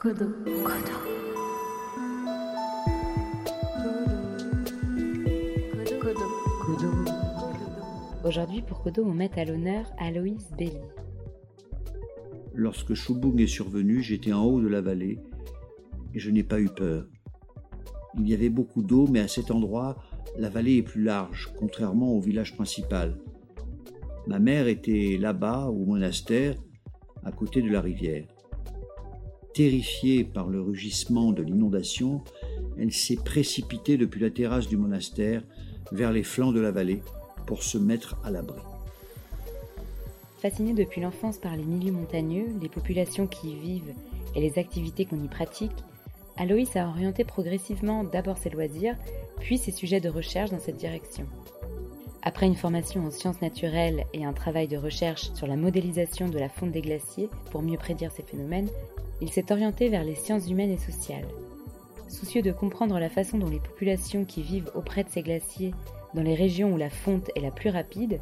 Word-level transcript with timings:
Kodo. 0.00 0.30
Kodo. 6.00 6.26
Kodo. 6.64 6.90
Aujourd'hui, 8.24 8.62
pour 8.62 8.80
Kodo, 8.82 9.04
on 9.04 9.12
met 9.12 9.38
à 9.38 9.44
l'honneur 9.44 9.84
Aloïs 9.98 10.50
Belli. 10.56 10.72
Lorsque 12.54 12.94
Chubung 12.94 13.38
est 13.38 13.46
survenu, 13.46 14.00
j'étais 14.00 14.32
en 14.32 14.42
haut 14.42 14.62
de 14.62 14.68
la 14.68 14.80
vallée 14.80 15.18
et 16.14 16.18
je 16.18 16.30
n'ai 16.30 16.44
pas 16.44 16.60
eu 16.60 16.70
peur. 16.70 17.06
Il 18.18 18.26
y 18.26 18.32
avait 18.32 18.48
beaucoup 18.48 18.82
d'eau, 18.82 19.06
mais 19.06 19.20
à 19.20 19.28
cet 19.28 19.50
endroit, 19.50 19.98
la 20.38 20.48
vallée 20.48 20.78
est 20.78 20.82
plus 20.82 21.02
large, 21.02 21.52
contrairement 21.58 22.14
au 22.14 22.20
village 22.22 22.54
principal. 22.54 23.18
Ma 24.26 24.38
mère 24.38 24.66
était 24.66 25.18
là-bas, 25.20 25.66
au 25.66 25.84
monastère, 25.84 26.54
à 27.22 27.32
côté 27.32 27.60
de 27.60 27.68
la 27.68 27.82
rivière. 27.82 28.24
Terrifiée 29.54 30.24
par 30.24 30.48
le 30.48 30.60
rugissement 30.60 31.32
de 31.32 31.42
l'inondation, 31.42 32.22
elle 32.78 32.92
s'est 32.92 33.16
précipitée 33.16 33.96
depuis 33.96 34.20
la 34.20 34.30
terrasse 34.30 34.68
du 34.68 34.76
monastère 34.76 35.42
vers 35.90 36.12
les 36.12 36.22
flancs 36.22 36.52
de 36.52 36.60
la 36.60 36.70
vallée 36.70 37.02
pour 37.46 37.62
se 37.62 37.76
mettre 37.76 38.16
à 38.24 38.30
l'abri. 38.30 38.60
Fascinée 40.40 40.72
depuis 40.72 41.00
l'enfance 41.00 41.38
par 41.38 41.56
les 41.56 41.64
milieux 41.64 41.92
montagneux, 41.92 42.46
les 42.62 42.68
populations 42.68 43.26
qui 43.26 43.50
y 43.50 43.56
vivent 43.56 43.94
et 44.34 44.40
les 44.40 44.58
activités 44.58 45.04
qu'on 45.04 45.22
y 45.22 45.28
pratique, 45.28 45.72
Aloïs 46.36 46.76
a 46.76 46.88
orienté 46.88 47.24
progressivement 47.24 48.04
d'abord 48.04 48.38
ses 48.38 48.50
loisirs, 48.50 48.96
puis 49.40 49.58
ses 49.58 49.72
sujets 49.72 50.00
de 50.00 50.08
recherche 50.08 50.50
dans 50.50 50.60
cette 50.60 50.78
direction. 50.78 51.26
Après 52.22 52.46
une 52.46 52.56
formation 52.56 53.04
en 53.04 53.10
sciences 53.10 53.42
naturelles 53.42 54.04
et 54.14 54.24
un 54.24 54.32
travail 54.32 54.68
de 54.68 54.76
recherche 54.76 55.32
sur 55.34 55.46
la 55.46 55.56
modélisation 55.56 56.28
de 56.28 56.38
la 56.38 56.48
fonte 56.48 56.72
des 56.72 56.82
glaciers 56.82 57.28
pour 57.50 57.62
mieux 57.62 57.78
prédire 57.78 58.12
ces 58.12 58.22
phénomènes, 58.22 58.68
il 59.20 59.30
s'est 59.30 59.52
orienté 59.52 59.88
vers 59.88 60.04
les 60.04 60.14
sciences 60.14 60.48
humaines 60.48 60.72
et 60.72 60.78
sociales. 60.78 61.26
Soucieux 62.08 62.42
de 62.42 62.52
comprendre 62.52 62.98
la 62.98 63.08
façon 63.08 63.38
dont 63.38 63.48
les 63.48 63.60
populations 63.60 64.24
qui 64.24 64.42
vivent 64.42 64.70
auprès 64.74 65.04
de 65.04 65.10
ces 65.10 65.22
glaciers, 65.22 65.74
dans 66.14 66.22
les 66.22 66.34
régions 66.34 66.72
où 66.72 66.76
la 66.76 66.90
fonte 66.90 67.30
est 67.36 67.40
la 67.40 67.50
plus 67.50 67.70
rapide, 67.70 68.20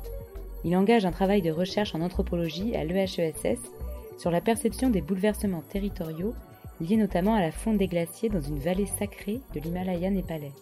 il 0.64 0.76
engage 0.76 1.06
un 1.06 1.12
travail 1.12 1.40
de 1.40 1.50
recherche 1.50 1.94
en 1.94 2.00
anthropologie 2.00 2.76
à 2.76 2.84
l'EHESS 2.84 3.60
sur 4.18 4.30
la 4.30 4.40
perception 4.40 4.90
des 4.90 5.00
bouleversements 5.00 5.62
territoriaux 5.62 6.34
liés 6.80 6.96
notamment 6.96 7.34
à 7.34 7.40
la 7.40 7.52
fonte 7.52 7.78
des 7.78 7.86
glaciers 7.86 8.28
dans 8.28 8.40
une 8.40 8.58
vallée 8.58 8.86
sacrée 8.86 9.40
de 9.54 9.60
l'Himalaya 9.60 10.10
népalais. 10.10 10.52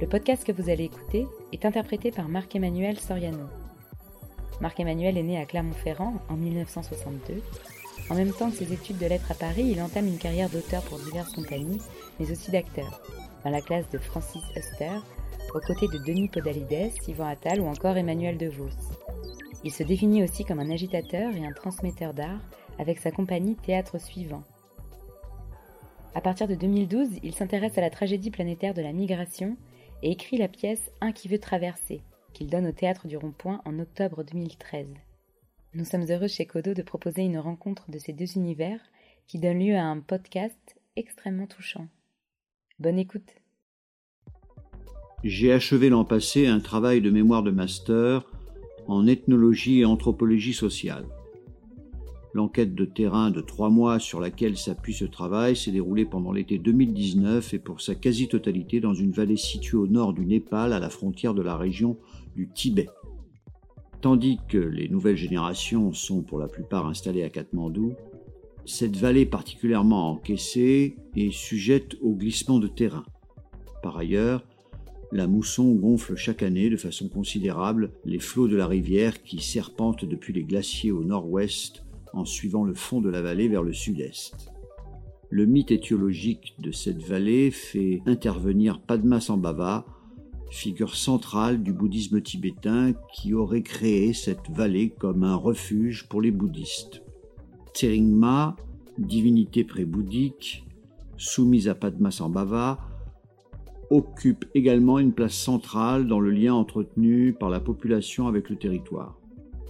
Le 0.00 0.06
podcast 0.06 0.44
que 0.44 0.52
vous 0.52 0.68
allez 0.68 0.84
écouter 0.84 1.26
est 1.52 1.64
interprété 1.64 2.10
par 2.10 2.28
Marc-Emmanuel 2.28 2.98
Soriano. 2.98 3.46
Marc-Emmanuel 4.60 5.16
est 5.16 5.22
né 5.22 5.38
à 5.38 5.46
Clermont-Ferrand 5.46 6.14
en 6.28 6.34
1962 6.34 7.42
en 8.10 8.14
même 8.14 8.32
temps 8.32 8.50
que 8.50 8.56
ses 8.56 8.72
études 8.72 8.98
de 8.98 9.06
lettres 9.06 9.32
à 9.32 9.34
Paris, 9.34 9.64
il 9.64 9.82
entame 9.82 10.06
une 10.06 10.18
carrière 10.18 10.48
d'auteur 10.48 10.82
pour 10.82 10.98
diverses 10.98 11.32
compagnies, 11.32 11.80
mais 12.18 12.30
aussi 12.30 12.50
d'acteur, 12.50 13.00
dans 13.44 13.50
la 13.50 13.60
classe 13.60 13.88
de 13.90 13.98
Francis 13.98 14.42
Huster, 14.54 15.00
aux 15.54 15.60
côtés 15.60 15.88
de 15.88 15.98
Denis 15.98 16.28
Podalides, 16.28 16.92
Yvan 17.08 17.26
Attal 17.26 17.60
ou 17.60 17.66
encore 17.66 17.96
Emmanuel 17.96 18.36
DeVos. 18.38 18.70
Il 19.64 19.72
se 19.72 19.82
définit 19.82 20.22
aussi 20.22 20.44
comme 20.44 20.60
un 20.60 20.70
agitateur 20.70 21.34
et 21.34 21.44
un 21.44 21.52
transmetteur 21.52 22.14
d'art 22.14 22.40
avec 22.78 22.98
sa 22.98 23.10
compagnie 23.10 23.56
Théâtre 23.56 23.98
Suivant. 23.98 24.44
À 26.14 26.20
partir 26.20 26.46
de 26.46 26.54
2012, 26.54 27.08
il 27.22 27.34
s'intéresse 27.34 27.76
à 27.76 27.80
la 27.80 27.90
tragédie 27.90 28.30
planétaire 28.30 28.74
de 28.74 28.82
la 28.82 28.92
migration 28.92 29.56
et 30.02 30.12
écrit 30.12 30.38
la 30.38 30.48
pièce 30.48 30.90
Un 31.00 31.12
qui 31.12 31.28
veut 31.28 31.38
traverser, 31.38 32.00
qu'il 32.32 32.48
donne 32.48 32.66
au 32.66 32.72
Théâtre 32.72 33.06
du 33.06 33.16
Rond-Point 33.16 33.60
en 33.64 33.78
octobre 33.78 34.22
2013. 34.22 34.86
Nous 35.76 35.84
sommes 35.84 36.06
heureux 36.08 36.26
chez 36.26 36.46
Kodo 36.46 36.72
de 36.72 36.80
proposer 36.80 37.20
une 37.20 37.36
rencontre 37.36 37.90
de 37.90 37.98
ces 37.98 38.14
deux 38.14 38.38
univers 38.38 38.80
qui 39.26 39.38
donne 39.38 39.58
lieu 39.58 39.76
à 39.76 39.84
un 39.84 40.00
podcast 40.00 40.56
extrêmement 40.96 41.46
touchant. 41.46 41.86
Bonne 42.78 42.98
écoute. 42.98 43.28
J'ai 45.22 45.52
achevé 45.52 45.90
l'an 45.90 46.06
passé 46.06 46.46
un 46.46 46.60
travail 46.60 47.02
de 47.02 47.10
mémoire 47.10 47.42
de 47.42 47.50
master 47.50 48.24
en 48.86 49.06
ethnologie 49.06 49.80
et 49.80 49.84
anthropologie 49.84 50.54
sociale. 50.54 51.04
L'enquête 52.32 52.74
de 52.74 52.86
terrain 52.86 53.30
de 53.30 53.42
trois 53.42 53.68
mois 53.68 53.98
sur 53.98 54.18
laquelle 54.18 54.56
s'appuie 54.56 54.94
ce 54.94 55.04
travail 55.04 55.56
s'est 55.56 55.72
déroulée 55.72 56.06
pendant 56.06 56.32
l'été 56.32 56.56
2019 56.56 57.52
et 57.52 57.58
pour 57.58 57.82
sa 57.82 57.94
quasi-totalité 57.94 58.80
dans 58.80 58.94
une 58.94 59.12
vallée 59.12 59.36
située 59.36 59.76
au 59.76 59.86
nord 59.86 60.14
du 60.14 60.24
Népal 60.24 60.72
à 60.72 60.78
la 60.78 60.88
frontière 60.88 61.34
de 61.34 61.42
la 61.42 61.58
région 61.58 61.98
du 62.34 62.48
Tibet. 62.48 62.88
Tandis 64.00 64.38
que 64.48 64.58
les 64.58 64.88
nouvelles 64.88 65.16
générations 65.16 65.92
sont 65.92 66.22
pour 66.22 66.38
la 66.38 66.48
plupart 66.48 66.86
installées 66.86 67.22
à 67.22 67.30
Katmandou, 67.30 67.94
cette 68.64 68.96
vallée 68.96 69.26
particulièrement 69.26 70.10
encaissée 70.10 70.96
est 71.14 71.32
sujette 71.32 71.96
au 72.02 72.14
glissement 72.14 72.58
de 72.58 72.66
terrain. 72.66 73.04
Par 73.82 73.96
ailleurs, 73.96 74.44
la 75.12 75.28
mousson 75.28 75.72
gonfle 75.74 76.16
chaque 76.16 76.42
année 76.42 76.68
de 76.68 76.76
façon 76.76 77.08
considérable 77.08 77.92
les 78.04 78.18
flots 78.18 78.48
de 78.48 78.56
la 78.56 78.66
rivière 78.66 79.22
qui 79.22 79.40
serpentent 79.40 80.04
depuis 80.04 80.32
les 80.32 80.42
glaciers 80.42 80.90
au 80.90 81.04
nord-ouest 81.04 81.84
en 82.12 82.24
suivant 82.24 82.64
le 82.64 82.74
fond 82.74 83.00
de 83.00 83.08
la 83.08 83.22
vallée 83.22 83.48
vers 83.48 83.62
le 83.62 83.72
sud-est. 83.72 84.52
Le 85.30 85.46
mythe 85.46 85.70
étiologique 85.70 86.54
de 86.58 86.72
cette 86.72 87.02
vallée 87.02 87.50
fait 87.50 88.02
intervenir 88.06 88.80
Padmasambhava, 88.80 89.86
figure 90.50 90.94
centrale 90.94 91.62
du 91.62 91.72
bouddhisme 91.72 92.20
tibétain 92.20 92.92
qui 93.12 93.34
aurait 93.34 93.62
créé 93.62 94.12
cette 94.12 94.50
vallée 94.50 94.90
comme 94.90 95.22
un 95.22 95.36
refuge 95.36 96.08
pour 96.08 96.22
les 96.22 96.30
bouddhistes. 96.30 97.02
Tseringma, 97.74 98.56
divinité 98.98 99.64
pré-bouddhique, 99.64 100.64
soumise 101.16 101.68
à 101.68 101.74
Padmasambhava, 101.74 102.78
occupe 103.90 104.46
également 104.54 104.98
une 104.98 105.12
place 105.12 105.34
centrale 105.34 106.06
dans 106.06 106.20
le 106.20 106.30
lien 106.30 106.54
entretenu 106.54 107.32
par 107.32 107.50
la 107.50 107.60
population 107.60 108.26
avec 108.26 108.50
le 108.50 108.56
territoire. 108.56 109.18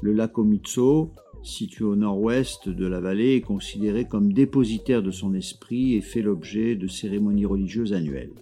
Le 0.02 0.12
lac 0.12 0.38
Omitso, 0.38 1.12
situé 1.42 1.84
au 1.84 1.96
nord-ouest 1.96 2.68
de 2.68 2.86
la 2.86 3.00
vallée, 3.00 3.34
est 3.36 3.40
considéré 3.40 4.06
comme 4.06 4.32
dépositaire 4.32 5.02
de 5.02 5.10
son 5.10 5.34
esprit 5.34 5.94
et 5.94 6.00
fait 6.00 6.22
l'objet 6.22 6.76
de 6.76 6.86
cérémonies 6.86 7.46
religieuses 7.46 7.92
annuelles. 7.92 8.34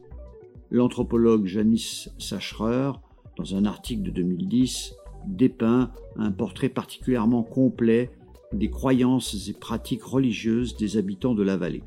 L'anthropologue 0.74 1.46
Janice 1.46 2.10
Sacherer, 2.18 2.90
dans 3.36 3.54
un 3.54 3.64
article 3.64 4.02
de 4.02 4.10
2010, 4.10 4.96
dépeint 5.24 5.92
un 6.16 6.32
portrait 6.32 6.68
particulièrement 6.68 7.44
complet 7.44 8.10
des 8.52 8.70
croyances 8.70 9.48
et 9.48 9.52
pratiques 9.52 10.02
religieuses 10.02 10.76
des 10.76 10.96
habitants 10.96 11.36
de 11.36 11.44
la 11.44 11.56
vallée. 11.56 11.84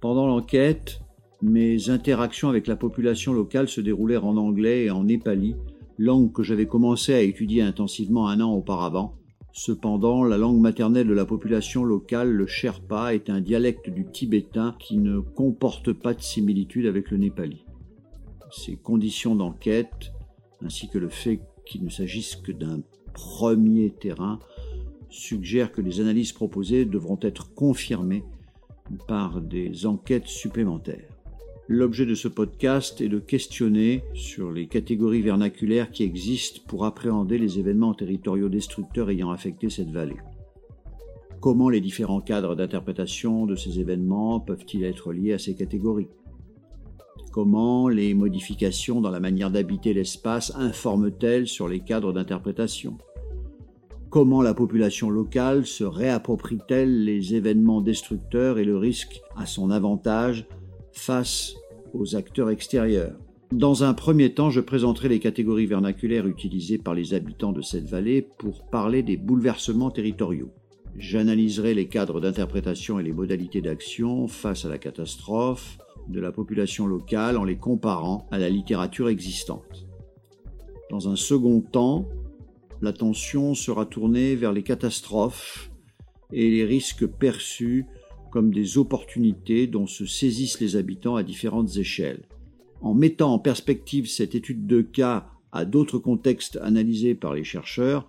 Pendant 0.00 0.26
l'enquête, 0.26 1.02
mes 1.42 1.90
interactions 1.90 2.48
avec 2.48 2.68
la 2.68 2.76
population 2.76 3.34
locale 3.34 3.68
se 3.68 3.82
déroulèrent 3.82 4.24
en 4.24 4.38
anglais 4.38 4.84
et 4.84 4.90
en 4.90 5.04
népali, 5.04 5.54
langue 5.98 6.32
que 6.32 6.42
j'avais 6.42 6.64
commencé 6.64 7.12
à 7.12 7.20
étudier 7.20 7.60
intensivement 7.60 8.28
un 8.28 8.40
an 8.40 8.54
auparavant. 8.54 9.12
Cependant, 9.52 10.24
la 10.24 10.38
langue 10.38 10.58
maternelle 10.58 11.06
de 11.06 11.12
la 11.12 11.26
population 11.26 11.84
locale, 11.84 12.32
le 12.32 12.46
Sherpa, 12.46 13.14
est 13.14 13.28
un 13.28 13.42
dialecte 13.42 13.90
du 13.90 14.06
tibétain 14.06 14.74
qui 14.78 14.96
ne 14.96 15.20
comporte 15.20 15.92
pas 15.92 16.14
de 16.14 16.22
similitude 16.22 16.86
avec 16.86 17.10
le 17.10 17.18
népali. 17.18 17.66
Ces 18.50 18.76
conditions 18.76 19.34
d'enquête, 19.34 20.12
ainsi 20.62 20.88
que 20.88 20.98
le 20.98 21.08
fait 21.08 21.40
qu'il 21.64 21.84
ne 21.84 21.90
s'agisse 21.90 22.36
que 22.36 22.52
d'un 22.52 22.80
premier 23.12 23.90
terrain, 23.90 24.38
suggèrent 25.08 25.72
que 25.72 25.80
les 25.80 26.00
analyses 26.00 26.32
proposées 26.32 26.84
devront 26.84 27.18
être 27.22 27.54
confirmées 27.54 28.24
par 29.06 29.40
des 29.40 29.86
enquêtes 29.86 30.26
supplémentaires. 30.26 31.08
L'objet 31.68 32.06
de 32.06 32.16
ce 32.16 32.26
podcast 32.26 33.00
est 33.00 33.08
de 33.08 33.20
questionner 33.20 34.02
sur 34.12 34.50
les 34.50 34.66
catégories 34.66 35.22
vernaculaires 35.22 35.92
qui 35.92 36.02
existent 36.02 36.60
pour 36.66 36.84
appréhender 36.84 37.38
les 37.38 37.60
événements 37.60 37.94
territoriaux 37.94 38.48
destructeurs 38.48 39.10
ayant 39.10 39.30
affecté 39.30 39.70
cette 39.70 39.90
vallée. 39.90 40.16
Comment 41.40 41.68
les 41.68 41.80
différents 41.80 42.20
cadres 42.20 42.56
d'interprétation 42.56 43.46
de 43.46 43.54
ces 43.54 43.78
événements 43.78 44.40
peuvent-ils 44.40 44.82
être 44.82 45.12
liés 45.12 45.32
à 45.32 45.38
ces 45.38 45.54
catégories? 45.54 46.08
Comment 47.30 47.88
les 47.88 48.12
modifications 48.12 49.00
dans 49.00 49.10
la 49.10 49.20
manière 49.20 49.52
d'habiter 49.52 49.94
l'espace 49.94 50.52
informent-elles 50.56 51.46
sur 51.46 51.68
les 51.68 51.78
cadres 51.78 52.12
d'interprétation? 52.12 52.98
Comment 54.08 54.42
la 54.42 54.52
population 54.52 55.10
locale 55.10 55.64
se 55.64 55.84
réapproprie-t-elle 55.84 57.04
les 57.04 57.36
événements 57.36 57.82
destructeurs 57.82 58.58
et 58.58 58.64
le 58.64 58.76
risque 58.76 59.20
à 59.36 59.46
son 59.46 59.70
avantage 59.70 60.48
face 60.90 61.54
aux 61.94 62.16
acteurs 62.16 62.50
extérieurs? 62.50 63.16
Dans 63.52 63.84
un 63.84 63.94
premier 63.94 64.34
temps, 64.34 64.50
je 64.50 64.60
présenterai 64.60 65.08
les 65.08 65.20
catégories 65.20 65.66
vernaculaires 65.66 66.26
utilisées 66.26 66.78
par 66.78 66.94
les 66.94 67.14
habitants 67.14 67.52
de 67.52 67.62
cette 67.62 67.88
vallée 67.88 68.26
pour 68.38 68.68
parler 68.70 69.04
des 69.04 69.16
bouleversements 69.16 69.92
territoriaux. 69.92 70.50
J'analyserai 70.96 71.74
les 71.74 71.86
cadres 71.86 72.20
d'interprétation 72.20 72.98
et 72.98 73.04
les 73.04 73.12
modalités 73.12 73.60
d'action 73.60 74.26
face 74.26 74.64
à 74.64 74.68
la 74.68 74.78
catastrophe, 74.78 75.78
de 76.10 76.20
la 76.20 76.32
population 76.32 76.86
locale 76.86 77.36
en 77.36 77.44
les 77.44 77.56
comparant 77.56 78.26
à 78.30 78.38
la 78.38 78.50
littérature 78.50 79.08
existante. 79.08 79.86
Dans 80.90 81.08
un 81.08 81.16
second 81.16 81.60
temps, 81.60 82.08
l'attention 82.82 83.54
sera 83.54 83.86
tournée 83.86 84.34
vers 84.34 84.52
les 84.52 84.62
catastrophes 84.62 85.70
et 86.32 86.50
les 86.50 86.64
risques 86.64 87.06
perçus 87.06 87.86
comme 88.30 88.52
des 88.52 88.78
opportunités 88.78 89.66
dont 89.66 89.86
se 89.86 90.06
saisissent 90.06 90.60
les 90.60 90.76
habitants 90.76 91.16
à 91.16 91.22
différentes 91.22 91.76
échelles. 91.76 92.24
En 92.80 92.94
mettant 92.94 93.34
en 93.34 93.38
perspective 93.38 94.08
cette 94.08 94.34
étude 94.34 94.66
de 94.66 94.80
cas 94.80 95.26
à 95.52 95.64
d'autres 95.64 95.98
contextes 95.98 96.58
analysés 96.62 97.14
par 97.14 97.34
les 97.34 97.44
chercheurs, 97.44 98.06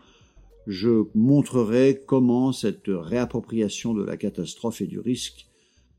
je 0.67 1.05
montrerai 1.15 2.01
comment 2.05 2.51
cette 2.51 2.87
réappropriation 2.87 3.93
de 3.93 4.03
la 4.03 4.15
catastrophe 4.15 4.81
et 4.81 4.87
du 4.87 4.99
risque 4.99 5.47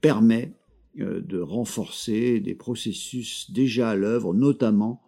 permet 0.01 0.55
de 0.97 1.41
renforcer 1.41 2.41
des 2.41 2.55
processus 2.55 3.51
déjà 3.51 3.91
à 3.91 3.95
l'œuvre, 3.95 4.35
notamment 4.35 5.03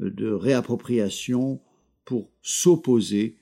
euh, 0.00 0.10
de 0.10 0.30
réappropriation 0.30 1.60
pour 2.04 2.30
s'opposer 2.42 3.38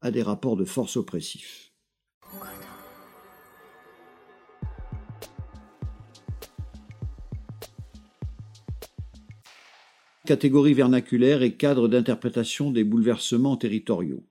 à 0.00 0.10
des 0.10 0.22
rapports 0.22 0.56
de 0.56 0.64
force 0.64 0.96
oppressifs. 0.96 1.72
Catégorie 10.26 10.74
vernaculaire 10.74 11.42
et 11.42 11.56
cadre 11.56 11.88
d'interprétation 11.88 12.70
des 12.70 12.84
bouleversements 12.84 13.56
territoriaux. 13.56 14.27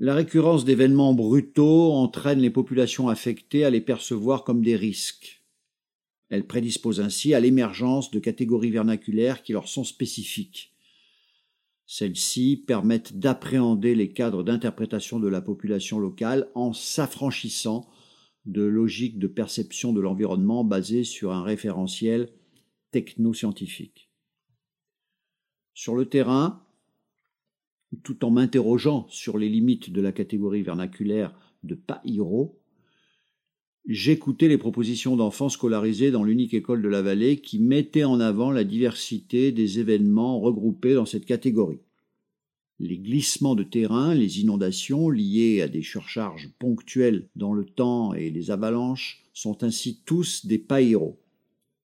La 0.00 0.14
récurrence 0.14 0.64
d'événements 0.64 1.12
brutaux 1.12 1.92
entraîne 1.92 2.38
les 2.38 2.50
populations 2.50 3.08
affectées 3.08 3.64
à 3.64 3.70
les 3.70 3.80
percevoir 3.80 4.44
comme 4.44 4.62
des 4.62 4.76
risques. 4.76 5.42
Elle 6.28 6.46
prédispose 6.46 7.00
ainsi 7.00 7.34
à 7.34 7.40
l'émergence 7.40 8.12
de 8.12 8.20
catégories 8.20 8.70
vernaculaires 8.70 9.42
qui 9.42 9.52
leur 9.52 9.66
sont 9.66 9.82
spécifiques. 9.82 10.72
Celles-ci 11.84 12.62
permettent 12.64 13.18
d'appréhender 13.18 13.96
les 13.96 14.12
cadres 14.12 14.44
d'interprétation 14.44 15.18
de 15.18 15.26
la 15.26 15.40
population 15.40 15.98
locale 15.98 16.48
en 16.54 16.72
s'affranchissant 16.72 17.88
de 18.46 18.62
logiques 18.62 19.18
de 19.18 19.26
perception 19.26 19.92
de 19.92 20.00
l'environnement 20.00 20.62
basées 20.62 21.02
sur 21.02 21.32
un 21.32 21.42
référentiel 21.42 22.28
technoscientifique. 22.92 24.10
Sur 25.74 25.96
le 25.96 26.06
terrain, 26.06 26.62
tout 28.02 28.24
en 28.24 28.30
m'interrogeant 28.30 29.06
sur 29.08 29.38
les 29.38 29.48
limites 29.48 29.90
de 29.90 30.00
la 30.00 30.12
catégorie 30.12 30.62
vernaculaire 30.62 31.34
de 31.62 31.74
Païro, 31.74 32.58
j'écoutais 33.86 34.48
les 34.48 34.58
propositions 34.58 35.16
d'enfants 35.16 35.48
scolarisés 35.48 36.10
dans 36.10 36.24
l'unique 36.24 36.54
école 36.54 36.82
de 36.82 36.88
la 36.88 37.02
vallée 37.02 37.40
qui 37.40 37.58
mettaient 37.58 38.04
en 38.04 38.20
avant 38.20 38.50
la 38.50 38.64
diversité 38.64 39.52
des 39.52 39.80
événements 39.80 40.40
regroupés 40.40 40.94
dans 40.94 41.06
cette 41.06 41.24
catégorie. 41.24 41.80
Les 42.80 42.98
glissements 42.98 43.56
de 43.56 43.64
terrain, 43.64 44.14
les 44.14 44.40
inondations 44.40 45.10
liées 45.10 45.62
à 45.62 45.68
des 45.68 45.82
surcharges 45.82 46.50
ponctuelles 46.60 47.28
dans 47.34 47.52
le 47.52 47.64
temps 47.64 48.14
et 48.14 48.30
les 48.30 48.50
avalanches 48.52 49.24
sont 49.32 49.64
ainsi 49.64 50.00
tous 50.04 50.46
des 50.46 50.58
païros. 50.58 51.18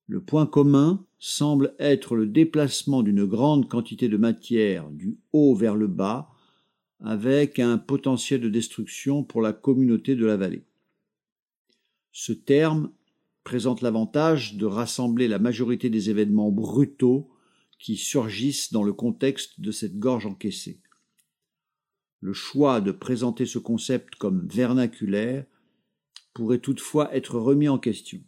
Le 0.06 0.20
point 0.22 0.46
commun 0.46 1.06
semble 1.18 1.74
être 1.78 2.14
le 2.14 2.26
déplacement 2.26 3.02
d'une 3.02 3.24
grande 3.24 3.68
quantité 3.70 4.08
de 4.08 4.18
matière 4.18 4.90
du 4.90 5.16
haut 5.32 5.54
vers 5.54 5.76
le 5.76 5.86
bas, 5.86 6.30
avec 7.00 7.58
un 7.58 7.78
potentiel 7.78 8.40
de 8.40 8.50
destruction 8.50 9.24
pour 9.24 9.40
la 9.40 9.52
communauté 9.54 10.14
de 10.14 10.26
la 10.26 10.36
vallée. 10.36 10.66
Ce 12.12 12.32
terme 12.32 12.92
présente 13.44 13.80
l'avantage 13.80 14.56
de 14.56 14.66
rassembler 14.66 15.26
la 15.26 15.38
majorité 15.38 15.88
des 15.88 16.10
événements 16.10 16.50
brutaux 16.50 17.30
qui 17.78 17.96
surgissent 17.96 18.72
dans 18.72 18.84
le 18.84 18.92
contexte 18.92 19.60
de 19.60 19.70
cette 19.70 19.98
gorge 19.98 20.26
encaissée. 20.26 20.80
Le 22.20 22.32
choix 22.32 22.80
de 22.80 22.92
présenter 22.92 23.44
ce 23.44 23.58
concept 23.58 24.14
comme 24.16 24.46
vernaculaire 24.48 25.44
pourrait 26.32 26.60
toutefois 26.60 27.14
être 27.14 27.38
remis 27.38 27.68
en 27.68 27.78
question 27.78 28.20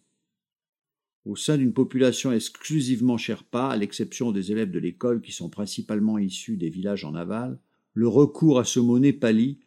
au 1.26 1.34
sein 1.34 1.58
d'une 1.58 1.73
population 1.73 2.31
exclusivement 2.31 3.19
Sherpa, 3.19 3.67
à 3.67 3.76
l'exception 3.76 4.31
des 4.31 4.52
élèves 4.52 4.70
de 4.70 4.78
l'école 4.78 5.20
qui 5.20 5.32
sont 5.32 5.50
principalement 5.50 6.19
issus 6.19 6.56
des 6.56 6.70
villages 6.70 7.05
en 7.05 7.17
aval, 7.17 7.58
le 7.94 8.06
recours 8.06 8.61
à 8.61 8.64
ce 8.64 8.78
mot 8.78 9.00
népali, 9.00 9.58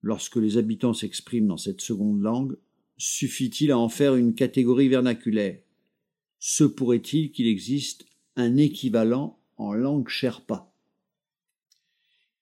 lorsque 0.00 0.36
les 0.36 0.56
habitants 0.56 0.94
s'expriment 0.94 1.46
dans 1.46 1.58
cette 1.58 1.82
seconde 1.82 2.22
langue, 2.22 2.56
suffit-il 2.96 3.70
à 3.70 3.78
en 3.78 3.90
faire 3.90 4.16
une 4.16 4.34
catégorie 4.34 4.88
vernaculaire? 4.88 5.60
Se 6.38 6.64
pourrait-il 6.64 7.32
qu'il 7.32 7.48
existe 7.48 8.06
un 8.36 8.56
équivalent 8.56 9.38
en 9.58 9.74
langue 9.74 10.08
Sherpa? 10.08 10.72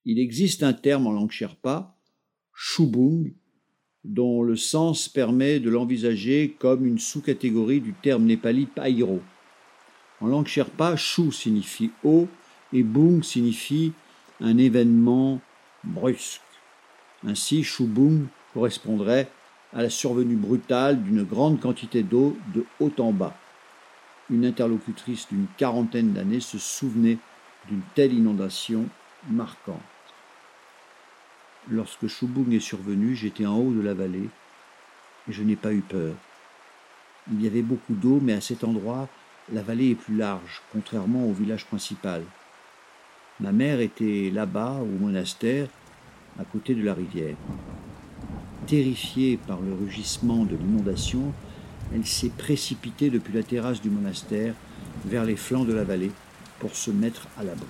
Il 0.05 0.21
existe 0.21 0.63
un 0.63 0.73
terme 0.73 1.09
en 1.09 1.13
langue 1.13 1.33
Sherpa, 1.33 1.99
Shubung, 2.55 3.35
dont 4.05 4.43
le 4.43 4.57
sens 4.57 5.09
permet 5.09 5.61
de 5.61 5.71
l'envisager 5.71 6.57
comme 6.59 6.87
une 6.87 6.99
sous-catégorie 6.99 7.81
du 7.81 7.93
terme 7.93 8.25
népali 8.25 8.67
païro. 8.67 9.21
En 10.21 10.27
langue 10.27 10.47
sherpa, 10.47 10.97
shu 10.97 11.33
signifie 11.33 11.91
haut 12.05 12.29
et 12.73 12.83
bung 12.83 13.23
signifie 13.23 13.93
un 14.41 14.57
événement 14.59 15.41
brusque. 15.85 16.41
Ainsi, 17.27 17.67
bung 17.81 18.27
correspondrait 18.55 19.31
à 19.73 19.83
la 19.83 19.91
survenue 19.91 20.37
brutale 20.37 21.03
d'une 21.03 21.23
grande 21.23 21.61
quantité 21.61 22.03
d'eau 22.03 22.37
de 22.55 22.65
haut 22.81 22.93
en 22.99 23.13
bas. 23.13 23.37
Une 24.31 24.45
interlocutrice 24.45 25.29
d'une 25.29 25.47
quarantaine 25.57 26.13
d'années 26.13 26.41
se 26.41 26.59
souvenait 26.59 27.19
d'une 27.69 27.83
telle 27.95 28.13
inondation 28.13 28.87
marquante. 29.29 29.81
Lorsque 31.69 32.07
Chubung 32.07 32.53
est 32.53 32.61
survenu, 32.61 33.15
j'étais 33.15 33.47
en 33.47 33.59
haut 33.59 33.73
de 33.73 33.83
la 33.83 33.95
vallée 33.95 34.29
et 35.29 35.33
je 35.33 35.43
n'ai 35.43 35.57
pas 35.57 35.73
eu 35.73 35.81
peur. 35.81 36.15
Il 37.31 37.43
y 37.43 37.47
avait 37.47 37.63
beaucoup 37.63 37.95
d'eau, 37.95 38.19
mais 38.23 38.33
à 38.33 38.41
cet 38.41 38.65
endroit, 38.65 39.09
la 39.53 39.63
vallée 39.63 39.91
est 39.91 39.95
plus 39.95 40.17
large, 40.17 40.63
contrairement 40.73 41.27
au 41.27 41.33
village 41.33 41.67
principal. 41.67 42.23
Ma 43.41 43.53
mère 43.53 43.81
était 43.81 44.31
là-bas, 44.33 44.81
au 44.81 45.03
monastère, 45.03 45.69
à 46.39 46.45
côté 46.45 46.75
de 46.75 46.83
la 46.83 46.95
rivière. 46.95 47.37
Terrifiée 48.67 49.37
par 49.37 49.61
le 49.61 49.75
rugissement 49.75 50.45
de 50.45 50.57
l'inondation, 50.57 51.33
elle 51.95 52.07
s'est 52.07 52.31
précipitée 52.31 53.11
depuis 53.11 53.33
la 53.33 53.43
terrasse 53.43 53.81
du 53.81 53.91
monastère 53.91 54.55
vers 55.05 55.25
les 55.25 55.37
flancs 55.37 55.65
de 55.65 55.75
la 55.75 55.85
vallée 55.85 56.13
pour 56.59 56.75
se 56.75 56.91
mettre 56.91 57.29
à 57.39 57.45
l'abri. 57.45 57.67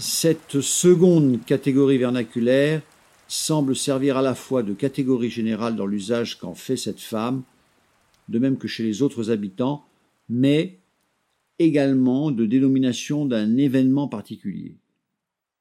Cette 0.00 0.62
seconde 0.62 1.44
catégorie 1.44 1.98
vernaculaire 1.98 2.80
semble 3.28 3.76
servir 3.76 4.16
à 4.16 4.22
la 4.22 4.34
fois 4.34 4.62
de 4.62 4.72
catégorie 4.72 5.28
générale 5.28 5.76
dans 5.76 5.84
l'usage 5.84 6.38
qu'en 6.38 6.54
fait 6.54 6.78
cette 6.78 7.00
femme, 7.00 7.42
de 8.30 8.38
même 8.38 8.56
que 8.56 8.66
chez 8.66 8.82
les 8.82 9.02
autres 9.02 9.30
habitants, 9.30 9.84
mais 10.30 10.78
également 11.58 12.30
de 12.30 12.46
dénomination 12.46 13.26
d'un 13.26 13.58
événement 13.58 14.08
particulier. 14.08 14.78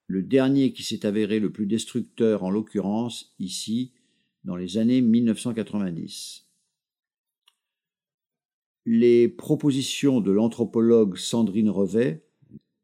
Le 0.07 0.23
dernier 0.23 0.71
qui 0.71 0.83
s'est 0.83 1.05
avéré 1.05 1.41
le 1.41 1.51
plus 1.51 1.65
destructeur 1.65 2.43
en 2.45 2.49
l'occurrence 2.49 3.35
ici 3.39 3.91
dans 4.45 4.55
les 4.55 4.77
années 4.77 5.01
1990. 5.01 6.45
Les 8.85 9.27
propositions 9.27 10.21
de 10.21 10.31
l'anthropologue 10.31 11.17
Sandrine 11.17 11.69
Revet 11.69 12.23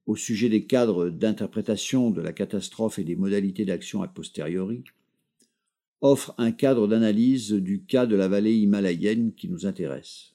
au 0.05 0.15
sujet 0.15 0.50
des 0.50 0.65
cadres 0.65 1.09
d'interprétation 1.09 2.12
de 2.12 2.21
la 2.21 2.33
catastrophe 2.33 3.00
et 3.00 3.03
des 3.03 3.15
modalités 3.15 3.65
d'action 3.65 4.03
a 4.03 4.07
posteriori, 4.07 4.83
offre 6.01 6.35
un 6.38 6.51
cadre 6.51 6.88
d'analyse 6.88 7.51
du 7.51 7.83
cas 7.83 8.05
de 8.05 8.15
la 8.15 8.27
vallée 8.27 8.55
himalayenne 8.55 9.33
qui 9.33 9.50
nous 9.50 9.65
intéresse. 9.65 10.33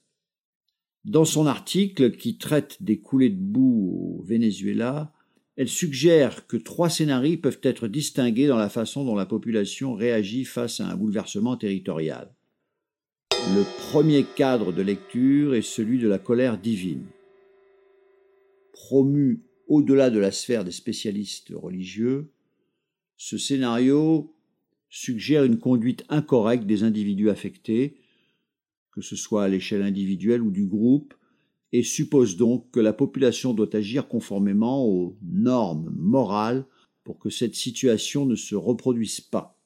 Dans 1.04 1.24
son 1.24 1.46
article 1.46 2.16
qui 2.16 2.36
traite 2.36 2.82
des 2.82 2.98
coulées 2.98 3.30
de 3.30 3.40
boue 3.40 4.18
au 4.18 4.22
Venezuela, 4.22 5.12
elle 5.56 5.68
suggère 5.68 6.46
que 6.46 6.56
trois 6.56 6.90
scénarios 6.90 7.38
peuvent 7.38 7.60
être 7.62 7.88
distingués 7.88 8.46
dans 8.46 8.56
la 8.56 8.68
façon 8.68 9.04
dont 9.04 9.14
la 9.14 9.26
population 9.26 9.94
réagit 9.94 10.44
face 10.44 10.80
à 10.80 10.88
un 10.88 10.96
bouleversement 10.96 11.56
territorial. 11.56 12.34
Le 13.32 13.90
premier 13.90 14.24
cadre 14.24 14.72
de 14.72 14.82
lecture 14.82 15.54
est 15.54 15.62
celui 15.62 15.98
de 15.98 16.08
la 16.08 16.18
colère 16.18 16.58
divine. 16.58 17.06
Promu 18.72 19.40
au-delà 19.70 20.10
de 20.10 20.18
la 20.18 20.32
sphère 20.32 20.64
des 20.64 20.72
spécialistes 20.72 21.52
religieux, 21.54 22.32
ce 23.16 23.38
scénario 23.38 24.34
suggère 24.90 25.44
une 25.44 25.60
conduite 25.60 26.04
incorrecte 26.08 26.66
des 26.66 26.82
individus 26.82 27.30
affectés, 27.30 27.96
que 28.90 29.00
ce 29.00 29.14
soit 29.14 29.44
à 29.44 29.48
l'échelle 29.48 29.82
individuelle 29.82 30.42
ou 30.42 30.50
du 30.50 30.66
groupe, 30.66 31.14
et 31.72 31.84
suppose 31.84 32.36
donc 32.36 32.68
que 32.72 32.80
la 32.80 32.92
population 32.92 33.54
doit 33.54 33.76
agir 33.76 34.08
conformément 34.08 34.84
aux 34.84 35.16
normes 35.22 35.94
morales 35.96 36.66
pour 37.04 37.20
que 37.20 37.30
cette 37.30 37.54
situation 37.54 38.26
ne 38.26 38.34
se 38.34 38.56
reproduise 38.56 39.20
pas. 39.20 39.56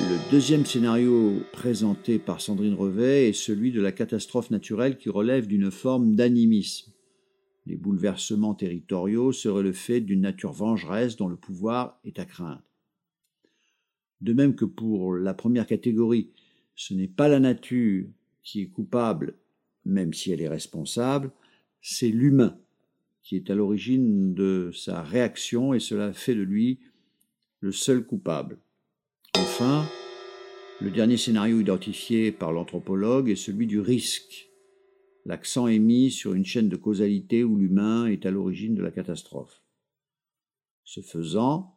Le 0.00 0.32
deuxième 0.32 0.66
scénario 0.66 1.44
présenté 1.52 2.18
par 2.18 2.40
Sandrine 2.40 2.74
Revet 2.74 3.28
est 3.28 3.32
celui 3.34 3.70
de 3.70 3.80
la 3.80 3.92
catastrophe 3.92 4.50
naturelle 4.50 4.98
qui 4.98 5.10
relève 5.10 5.46
d'une 5.46 5.70
forme 5.70 6.16
d'animisme. 6.16 6.92
Les 7.66 7.76
bouleversements 7.76 8.54
territoriaux 8.54 9.32
seraient 9.32 9.62
le 9.62 9.72
fait 9.72 10.00
d'une 10.00 10.22
nature 10.22 10.52
vengeresse 10.52 11.16
dont 11.16 11.28
le 11.28 11.36
pouvoir 11.36 12.00
est 12.04 12.18
à 12.18 12.24
craindre. 12.24 12.62
De 14.20 14.32
même 14.32 14.54
que 14.54 14.64
pour 14.64 15.14
la 15.14 15.34
première 15.34 15.66
catégorie, 15.66 16.30
ce 16.74 16.94
n'est 16.94 17.08
pas 17.08 17.28
la 17.28 17.40
nature 17.40 18.06
qui 18.42 18.62
est 18.62 18.68
coupable, 18.68 19.34
même 19.84 20.12
si 20.12 20.32
elle 20.32 20.40
est 20.40 20.48
responsable, 20.48 21.30
c'est 21.80 22.08
l'humain 22.08 22.58
qui 23.22 23.36
est 23.36 23.50
à 23.50 23.54
l'origine 23.54 24.34
de 24.34 24.70
sa 24.74 25.02
réaction 25.02 25.74
et 25.74 25.80
cela 25.80 26.12
fait 26.12 26.34
de 26.34 26.42
lui 26.42 26.80
le 27.60 27.72
seul 27.72 28.04
coupable. 28.04 28.58
Enfin, 29.36 29.86
le 30.80 30.90
dernier 30.90 31.16
scénario 31.16 31.60
identifié 31.60 32.32
par 32.32 32.52
l'anthropologue 32.52 33.30
est 33.30 33.36
celui 33.36 33.66
du 33.66 33.78
risque. 33.78 34.51
L'accent 35.24 35.68
est 35.68 35.78
mis 35.78 36.10
sur 36.10 36.34
une 36.34 36.44
chaîne 36.44 36.68
de 36.68 36.76
causalité 36.76 37.44
où 37.44 37.56
l'humain 37.56 38.06
est 38.06 38.26
à 38.26 38.30
l'origine 38.30 38.74
de 38.74 38.82
la 38.82 38.90
catastrophe. 38.90 39.62
Ce 40.84 41.00
faisant, 41.00 41.76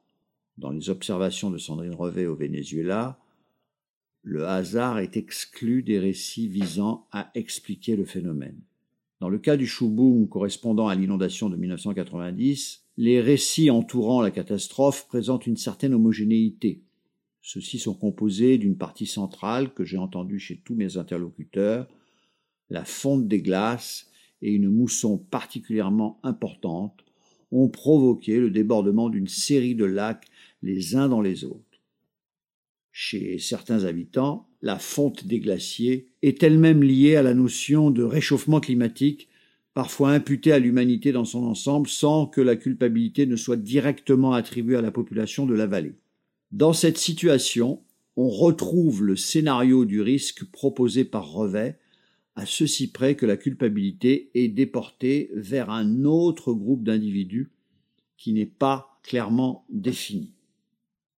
dans 0.57 0.71
les 0.71 0.89
observations 0.89 1.51
de 1.51 1.57
Sandrine 1.57 1.93
Revet 1.93 2.25
au 2.25 2.35
Venezuela, 2.35 3.19
le 4.23 4.47
hasard 4.47 4.97
est 4.97 5.17
exclu 5.17 5.83
des 5.83 5.99
récits 5.99 6.47
visant 6.47 7.07
à 7.11 7.29
expliquer 7.35 7.95
le 7.95 8.05
phénomène. 8.05 8.59
Dans 9.19 9.29
le 9.29 9.37
cas 9.37 9.57
du 9.57 9.67
Chouboum 9.67 10.27
correspondant 10.27 10.87
à 10.87 10.95
l'inondation 10.95 11.49
de 11.49 11.55
1990, 11.55 12.83
les 12.97 13.21
récits 13.21 13.69
entourant 13.69 14.21
la 14.21 14.31
catastrophe 14.31 15.07
présentent 15.07 15.45
une 15.45 15.57
certaine 15.57 15.93
homogénéité. 15.93 16.81
Ceux-ci 17.41 17.77
sont 17.77 17.93
composés 17.93 18.57
d'une 18.57 18.77
partie 18.77 19.05
centrale 19.05 19.71
que 19.73 19.85
j'ai 19.85 19.97
entendue 19.97 20.39
chez 20.39 20.57
tous 20.57 20.73
mes 20.73 20.97
interlocuteurs, 20.97 21.87
la 22.69 22.86
fonte 22.86 23.27
des 23.27 23.41
glaces 23.41 24.07
et 24.41 24.51
une 24.51 24.69
mousson 24.69 25.17
particulièrement 25.17 26.19
importante 26.24 27.03
ont 27.51 27.69
provoqué 27.69 28.39
le 28.39 28.50
débordement 28.50 29.10
d'une 29.10 29.27
série 29.27 29.75
de 29.75 29.86
lacs 29.86 30.27
les 30.62 30.95
uns 30.95 31.07
dans 31.07 31.22
les 31.22 31.45
autres. 31.45 31.62
Chez 32.91 33.39
certains 33.39 33.84
habitants, 33.84 34.48
la 34.62 34.79
fonte 34.79 35.27
des 35.27 35.39
glaciers 35.39 36.07
est 36.22 36.41
elle-même 36.43 36.81
liée 36.81 37.17
à 37.17 37.24
la 37.24 37.34
notion 37.34 37.91
de 37.91 38.03
réchauffement 38.03 38.60
climatique, 38.60 39.27
parfois 39.74 40.12
imputée 40.12 40.53
à 40.53 40.60
l'humanité 40.60 41.12
dans 41.12 41.25
son 41.25 41.43
ensemble 41.43 41.88
sans 41.88 42.25
que 42.25 42.41
la 42.41 42.55
culpabilité 42.55 43.25
ne 43.25 43.36
soit 43.36 43.57
directement 43.57 44.31
attribuée 44.31 44.77
à 44.77 44.81
la 44.81 44.91
population 44.91 45.45
de 45.45 45.53
la 45.53 45.67
vallée. 45.67 45.95
Dans 46.51 46.74
cette 46.74 46.98
situation, 46.98 47.84
on 48.15 48.29
retrouve 48.29 49.03
le 49.03 49.17
scénario 49.17 49.84
du 49.84 50.01
risque 50.01 50.45
proposé 50.45 51.03
par 51.03 51.29
Revet, 51.29 51.77
à 52.35 52.45
ceci 52.45 52.91
près 52.91 53.15
que 53.15 53.25
la 53.25 53.37
culpabilité 53.37 54.29
est 54.33 54.49
déportée 54.49 55.31
vers 55.33 55.69
un 55.69 56.03
autre 56.03 56.53
groupe 56.53 56.83
d'individus 56.83 57.51
qui 58.17 58.33
n'est 58.33 58.45
pas 58.45 58.99
clairement 59.03 59.65
défini. 59.69 60.31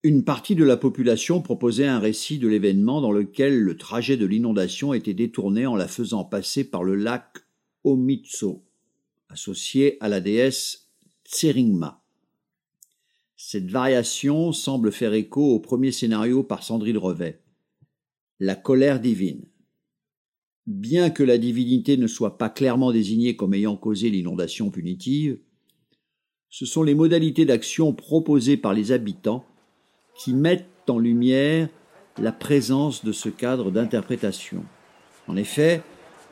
Une 0.03 0.23
partie 0.23 0.55
de 0.55 0.63
la 0.63 0.77
population 0.77 1.41
proposait 1.41 1.87
un 1.87 1.99
récit 1.99 2.37
de 2.37 2.47
l'événement 2.47 3.01
dans 3.01 3.11
lequel 3.11 3.59
le 3.59 3.77
trajet 3.77 4.15
de 4.15 4.25
l'inondation 4.25 4.93
était 4.93 5.15
détourné 5.15 5.65
en 5.65 5.75
la 5.75 5.87
faisant 5.87 6.23
passer 6.23 6.63
par 6.63 6.83
le 6.83 6.95
lac 6.95 7.39
Omitso, 7.83 8.63
associé 9.29 9.97
à 9.99 10.09
la 10.09 10.21
déesse 10.21 10.89
Tseringma. 11.25 12.03
Cette 13.35 13.69
variation 13.69 14.51
semble 14.51 14.91
faire 14.91 15.13
écho 15.13 15.53
au 15.53 15.59
premier 15.59 15.91
scénario 15.91 16.43
par 16.43 16.63
Sandrine 16.63 16.97
Revet. 16.97 17.41
La 18.39 18.55
colère 18.55 18.99
divine. 18.99 19.45
Bien 20.67 21.09
que 21.11 21.23
la 21.23 21.37
divinité 21.37 21.95
ne 21.95 22.07
soit 22.07 22.37
pas 22.37 22.49
clairement 22.49 22.91
désignée 22.91 23.37
comme 23.37 23.53
ayant 23.53 23.77
causé 23.77 24.09
l'inondation 24.09 24.69
punitive, 24.69 25.39
ce 26.49 26.65
sont 26.65 26.83
les 26.83 26.93
modalités 26.93 27.45
d'action 27.45 27.93
proposées 27.93 28.57
par 28.57 28.73
les 28.73 28.91
habitants 28.91 29.45
qui 30.13 30.33
mettent 30.33 30.67
en 30.89 30.99
lumière 30.99 31.69
la 32.17 32.33
présence 32.33 33.05
de 33.05 33.13
ce 33.13 33.29
cadre 33.29 33.71
d'interprétation. 33.71 34.65
En 35.27 35.37
effet, 35.37 35.83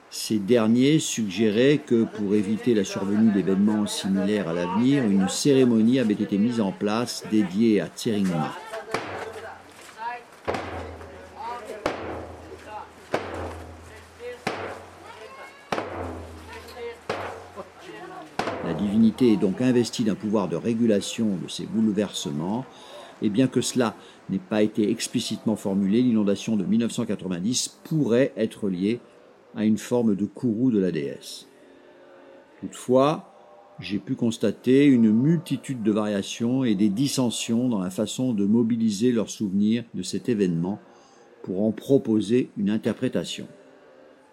ces 0.10 0.40
derniers 0.40 1.00
suggéraient 1.00 1.78
que 1.86 2.04
pour 2.04 2.36
éviter 2.36 2.74
la 2.74 2.84
survenue 2.84 3.32
d'événements 3.32 3.88
similaires 3.88 4.50
à 4.50 4.54
l'avenir, 4.54 5.06
une 5.06 5.30
cérémonie 5.30 6.00
avait 6.00 6.14
été 6.14 6.38
mise 6.38 6.60
en 6.60 6.74
place 6.74 7.24
dédiée 7.32 7.80
à 7.80 7.88
Tseringma. 7.88 8.54
Est 19.22 19.38
donc 19.38 19.62
investie 19.62 20.04
d'un 20.04 20.14
pouvoir 20.14 20.50
de 20.50 20.58
régulation 20.58 21.38
de 21.42 21.48
ces 21.48 21.66
bouleversements 21.66 22.66
et 23.22 23.30
bien 23.30 23.48
que 23.48 23.62
cela 23.62 23.96
n'ait 24.30 24.40
pas 24.40 24.62
été 24.62 24.90
explicitement 24.92 25.56
formulé, 25.56 26.02
l'inondation 26.02 26.58
de 26.58 26.66
1990 26.66 27.80
pourrait 27.86 28.34
être 28.36 28.68
liée 28.68 29.00
à 29.56 29.64
une 29.64 29.78
forme 29.78 30.16
de 30.16 30.26
courroux 30.26 30.70
de 30.70 30.80
la 30.80 30.92
déesse. 30.92 31.48
Toutefois, 32.60 33.32
j'ai 33.80 34.00
pu 34.00 34.16
constater 34.16 34.86
une 34.86 35.12
multitude 35.12 35.82
de 35.82 35.92
variations 35.92 36.66
et 36.66 36.76
des 36.76 36.90
dissensions 36.90 37.70
dans 37.70 37.80
la 37.80 37.90
façon 37.90 38.34
de 38.34 38.46
mobiliser 38.46 39.14
leurs 39.14 39.30
souvenirs 39.30 39.86
de 39.94 40.04
cet 40.04 40.28
événement 40.28 40.80
pour 41.42 41.64
en 41.64 41.72
proposer 41.72 42.50
une 42.58 42.70
interprétation. 42.70 43.48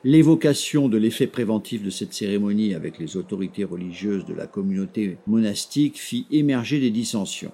L'évocation 0.04 0.88
de 0.88 0.98
l'effet 0.98 1.28
préventif 1.28 1.80
de 1.80 1.90
cette 1.90 2.12
cérémonie 2.12 2.74
avec 2.74 2.98
les 2.98 3.16
autorités 3.16 3.62
religieuses 3.62 4.24
de 4.24 4.34
la 4.34 4.48
communauté 4.48 5.18
monastique 5.28 6.00
fit 6.00 6.26
émerger 6.32 6.80
des 6.80 6.90
dissensions. 6.90 7.52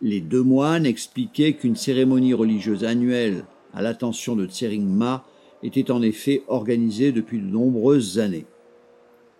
Les 0.00 0.22
deux 0.22 0.42
moines 0.42 0.86
expliquaient 0.86 1.52
qu'une 1.52 1.76
cérémonie 1.76 2.32
religieuse 2.32 2.84
annuelle 2.84 3.44
à 3.74 3.82
l'attention 3.82 4.36
de 4.36 4.46
Tseringma 4.46 5.26
était 5.62 5.90
en 5.90 6.00
effet 6.00 6.42
organisée 6.48 7.12
depuis 7.12 7.40
de 7.40 7.46
nombreuses 7.46 8.18
années. 8.18 8.46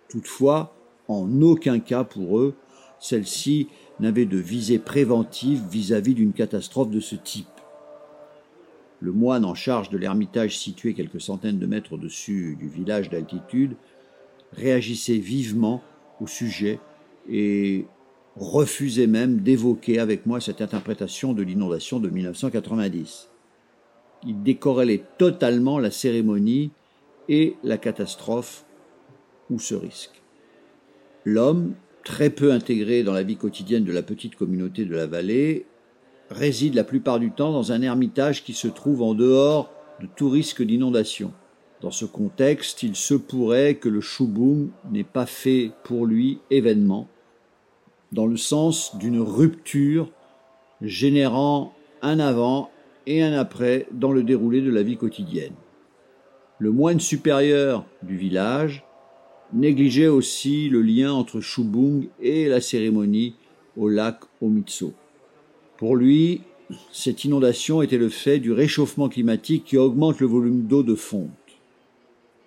Toutefois, 0.07 0.75
en 1.07 1.41
aucun 1.41 1.79
cas 1.79 2.03
pour 2.03 2.37
eux, 2.37 2.53
celle-ci 2.99 3.67
n'avait 3.99 4.27
de 4.27 4.37
visée 4.37 4.77
préventive 4.77 5.63
vis-à-vis 5.71 6.13
d'une 6.13 6.33
catastrophe 6.33 6.91
de 6.91 6.99
ce 6.99 7.15
type. 7.15 7.47
Le 9.05 9.11
moine 9.11 9.45
en 9.45 9.53
charge 9.53 9.91
de 9.91 9.99
l'ermitage 9.99 10.57
situé 10.57 10.95
quelques 10.95 11.21
centaines 11.21 11.59
de 11.59 11.67
mètres 11.67 11.93
au-dessus 11.93 12.57
du 12.59 12.67
village 12.67 13.11
d'altitude 13.11 13.75
réagissait 14.53 15.19
vivement 15.19 15.83
au 16.19 16.25
sujet 16.25 16.79
et 17.29 17.85
refusait 18.35 19.05
même 19.05 19.41
d'évoquer 19.41 19.99
avec 19.99 20.25
moi 20.25 20.41
cette 20.41 20.59
interprétation 20.59 21.33
de 21.33 21.43
l'inondation 21.43 21.99
de 21.99 22.09
1990. 22.09 23.29
Il 24.25 24.41
décorrélait 24.41 25.03
totalement 25.19 25.77
la 25.77 25.91
cérémonie 25.91 26.71
et 27.29 27.57
la 27.63 27.77
catastrophe 27.77 28.65
ou 29.51 29.59
ce 29.59 29.75
risque. 29.75 30.19
L'homme, 31.25 31.75
très 32.03 32.31
peu 32.31 32.51
intégré 32.51 33.03
dans 33.03 33.13
la 33.13 33.21
vie 33.21 33.37
quotidienne 33.37 33.83
de 33.83 33.93
la 33.93 34.01
petite 34.01 34.35
communauté 34.35 34.83
de 34.83 34.95
la 34.95 35.05
vallée, 35.05 35.67
réside 36.29 36.75
la 36.75 36.83
plupart 36.83 37.19
du 37.19 37.31
temps 37.31 37.51
dans 37.51 37.71
un 37.71 37.81
ermitage 37.81 38.43
qui 38.43 38.53
se 38.53 38.67
trouve 38.67 39.01
en 39.01 39.13
dehors 39.13 39.71
de 40.01 40.07
tout 40.15 40.29
risque 40.29 40.61
d'inondation. 40.61 41.31
Dans 41.81 41.91
ce 41.91 42.05
contexte, 42.05 42.83
il 42.83 42.95
se 42.95 43.13
pourrait 43.13 43.75
que 43.75 43.89
le 43.89 44.01
chouboum 44.01 44.71
n'ait 44.91 45.03
pas 45.03 45.25
fait 45.25 45.71
pour 45.83 46.05
lui 46.05 46.39
événement 46.49 47.07
dans 48.11 48.27
le 48.27 48.37
sens 48.37 48.95
d'une 48.97 49.19
rupture 49.19 50.09
générant 50.81 51.73
un 52.01 52.19
avant 52.19 52.69
et 53.07 53.21
un 53.21 53.33
après 53.33 53.87
dans 53.91 54.11
le 54.11 54.23
déroulé 54.23 54.61
de 54.61 54.71
la 54.71 54.83
vie 54.83 54.97
quotidienne. 54.97 55.53
Le 56.59 56.71
moine 56.71 56.99
supérieur 56.99 57.85
du 58.03 58.15
village 58.15 58.85
négligeait 59.53 60.07
aussi 60.07 60.69
le 60.69 60.81
lien 60.81 61.11
entre 61.11 61.41
Shubung 61.41 62.07
et 62.21 62.47
la 62.47 62.61
cérémonie 62.61 63.35
au 63.75 63.89
lac 63.89 64.21
Omitso. 64.41 64.93
Pour 65.77 65.95
lui, 65.97 66.41
cette 66.91 67.25
inondation 67.25 67.81
était 67.81 67.97
le 67.97 68.09
fait 68.09 68.39
du 68.39 68.51
réchauffement 68.51 69.09
climatique 69.09 69.65
qui 69.65 69.77
augmente 69.77 70.19
le 70.19 70.27
volume 70.27 70.63
d'eau 70.63 70.83
de 70.83 70.95
fonte. 70.95 71.29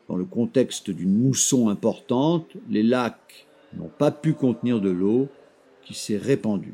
Dans 0.08 0.16
le 0.16 0.24
contexte 0.24 0.90
d'une 0.90 1.14
mousson 1.14 1.68
importante, 1.68 2.48
les 2.70 2.82
lacs 2.82 3.46
n'ont 3.76 3.90
pas 3.98 4.10
pu 4.10 4.32
contenir 4.32 4.80
de 4.80 4.88
l'eau 4.88 5.28
qui 5.82 5.92
s'est 5.92 6.16
répandu. 6.16 6.72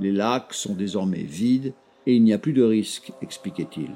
Les 0.00 0.12
lacs 0.12 0.54
sont 0.54 0.74
désormais 0.74 1.22
vides 1.22 1.72
et 2.06 2.14
il 2.14 2.22
n'y 2.22 2.32
a 2.32 2.38
plus 2.38 2.52
de 2.52 2.62
risque, 2.62 3.12
expliquait-il. 3.20 3.90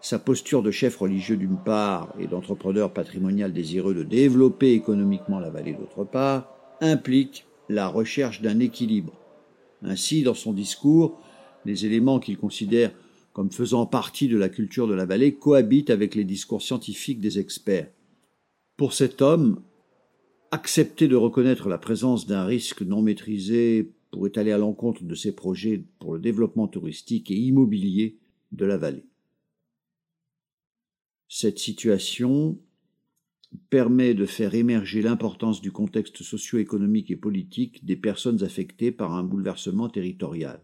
Sa 0.00 0.18
posture 0.18 0.62
de 0.62 0.70
chef 0.70 0.96
religieux 0.96 1.36
d'une 1.36 1.58
part 1.58 2.14
et 2.18 2.26
d'entrepreneur 2.26 2.90
patrimonial 2.90 3.52
désireux 3.52 3.94
de 3.94 4.02
développer 4.02 4.72
économiquement 4.72 5.40
la 5.40 5.50
vallée 5.50 5.74
d'autre 5.74 6.04
part 6.04 6.48
implique 6.80 7.46
la 7.68 7.88
recherche 7.88 8.40
d'un 8.40 8.60
équilibre. 8.60 9.12
Ainsi, 9.82 10.22
dans 10.22 10.34
son 10.34 10.52
discours, 10.52 11.20
les 11.64 11.86
éléments 11.86 12.20
qu'il 12.20 12.38
considère 12.38 12.92
comme 13.32 13.50
faisant 13.50 13.84
partie 13.84 14.28
de 14.28 14.36
la 14.36 14.48
culture 14.48 14.86
de 14.86 14.94
la 14.94 15.06
vallée 15.06 15.34
cohabitent 15.34 15.90
avec 15.90 16.14
les 16.14 16.24
discours 16.24 16.62
scientifiques 16.62 17.20
des 17.20 17.40
experts. 17.40 17.90
Pour 18.76 18.92
cet 18.92 19.22
homme, 19.22 19.60
accepter 20.52 21.08
de 21.08 21.16
reconnaître 21.16 21.68
la 21.68 21.78
présence 21.78 22.26
d'un 22.26 22.44
risque 22.44 22.82
non 22.82 23.02
maîtrisé 23.02 23.92
pourrait 24.12 24.38
aller 24.38 24.52
à 24.52 24.58
l'encontre 24.58 25.02
de 25.02 25.14
ses 25.16 25.34
projets 25.34 25.84
pour 25.98 26.14
le 26.14 26.20
développement 26.20 26.68
touristique 26.68 27.32
et 27.32 27.36
immobilier 27.36 28.18
de 28.52 28.64
la 28.64 28.76
vallée. 28.76 29.04
Cette 31.28 31.58
situation 31.58 32.56
permet 33.70 34.14
de 34.14 34.26
faire 34.26 34.54
émerger 34.54 35.02
l'importance 35.02 35.60
du 35.60 35.72
contexte 35.72 36.22
socio-économique 36.22 37.10
et 37.10 37.16
politique 37.16 37.84
des 37.84 37.96
personnes 37.96 38.42
affectées 38.42 38.92
par 38.92 39.12
un 39.12 39.22
bouleversement 39.22 39.88
territorial. 39.88 40.60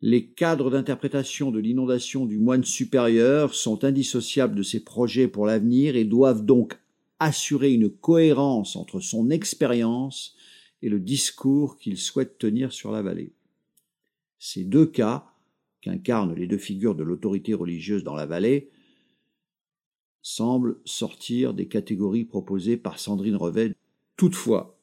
Les 0.00 0.26
cadres 0.26 0.70
d'interprétation 0.70 1.50
de 1.50 1.58
l'inondation 1.58 2.24
du 2.24 2.38
moine 2.38 2.64
supérieur 2.64 3.54
sont 3.54 3.84
indissociables 3.84 4.54
de 4.54 4.62
ses 4.62 4.84
projets 4.84 5.26
pour 5.26 5.46
l'avenir 5.46 5.96
et 5.96 6.04
doivent 6.04 6.44
donc 6.44 6.78
assurer 7.18 7.72
une 7.72 7.90
cohérence 7.90 8.76
entre 8.76 9.00
son 9.00 9.30
expérience 9.30 10.36
et 10.82 10.88
le 10.88 11.00
discours 11.00 11.78
qu'il 11.78 11.96
souhaite 11.96 12.38
tenir 12.38 12.72
sur 12.72 12.92
la 12.92 13.02
vallée. 13.02 13.32
Ces 14.38 14.62
deux 14.62 14.86
cas, 14.86 15.26
qu'incarnent 15.80 16.34
les 16.34 16.46
deux 16.46 16.58
figures 16.58 16.94
de 16.94 17.02
l'autorité 17.02 17.54
religieuse 17.54 18.04
dans 18.04 18.14
la 18.14 18.26
vallée, 18.26 18.70
semblent 20.22 20.78
sortir 20.84 21.54
des 21.54 21.68
catégories 21.68 22.24
proposées 22.24 22.76
par 22.76 22.98
Sandrine 22.98 23.36
Revet. 23.36 23.74
Toutefois, 24.16 24.78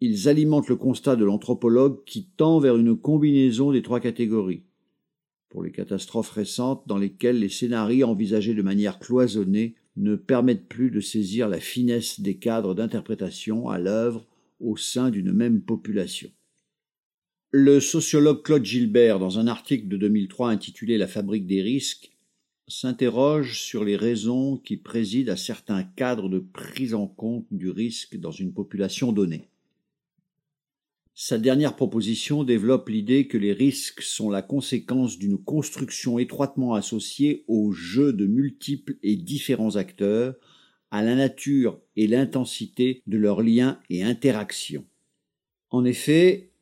ils 0.00 0.28
alimentent 0.28 0.68
le 0.68 0.76
constat 0.76 1.16
de 1.16 1.24
l'anthropologue 1.24 2.02
qui 2.04 2.26
tend 2.36 2.58
vers 2.58 2.76
une 2.76 2.96
combinaison 2.96 3.70
des 3.70 3.82
trois 3.82 4.00
catégories. 4.00 4.62
Pour 5.48 5.62
les 5.62 5.70
catastrophes 5.70 6.30
récentes 6.30 6.82
dans 6.86 6.98
lesquelles 6.98 7.38
les 7.38 7.48
scénarios 7.48 8.08
envisagés 8.08 8.54
de 8.54 8.62
manière 8.62 8.98
cloisonnée 8.98 9.74
ne 9.96 10.16
permettent 10.16 10.68
plus 10.68 10.90
de 10.90 11.00
saisir 11.00 11.48
la 11.48 11.60
finesse 11.60 12.20
des 12.20 12.36
cadres 12.36 12.74
d'interprétation 12.74 13.68
à 13.68 13.78
l'œuvre 13.78 14.26
au 14.60 14.76
sein 14.76 15.10
d'une 15.10 15.32
même 15.32 15.60
population. 15.60 16.30
Le 17.50 17.80
sociologue 17.80 18.42
Claude 18.42 18.64
Gilbert, 18.64 19.18
dans 19.18 19.38
un 19.38 19.46
article 19.46 19.86
de 19.88 19.98
2003 19.98 20.48
intitulé 20.48 20.96
La 20.96 21.06
fabrique 21.06 21.46
des 21.46 21.60
risques, 21.60 22.10
s'interroge 22.68 23.60
sur 23.60 23.84
les 23.84 23.96
raisons 23.96 24.56
qui 24.56 24.76
président 24.76 25.32
à 25.32 25.36
certains 25.36 25.82
cadres 25.82 26.28
de 26.28 26.38
prise 26.38 26.94
en 26.94 27.06
compte 27.06 27.46
du 27.50 27.70
risque 27.70 28.16
dans 28.16 28.30
une 28.30 28.52
population 28.52 29.12
donnée. 29.12 29.48
Sa 31.14 31.38
dernière 31.38 31.76
proposition 31.76 32.42
développe 32.42 32.88
l'idée 32.88 33.28
que 33.28 33.36
les 33.36 33.52
risques 33.52 34.00
sont 34.00 34.30
la 34.30 34.40
conséquence 34.40 35.18
d'une 35.18 35.36
construction 35.36 36.18
étroitement 36.18 36.74
associée 36.74 37.44
au 37.48 37.72
jeu 37.72 38.12
de 38.12 38.26
multiples 38.26 38.96
et 39.02 39.16
différents 39.16 39.76
acteurs, 39.76 40.34
à 40.90 41.02
la 41.02 41.14
nature 41.14 41.80
et 41.96 42.06
l'intensité 42.06 43.02
de 43.06 43.18
leurs 43.18 43.42
liens 43.42 43.80
et 43.88 44.02
interactions. 44.02 44.86
En 45.70 45.84
effet, 45.84 46.52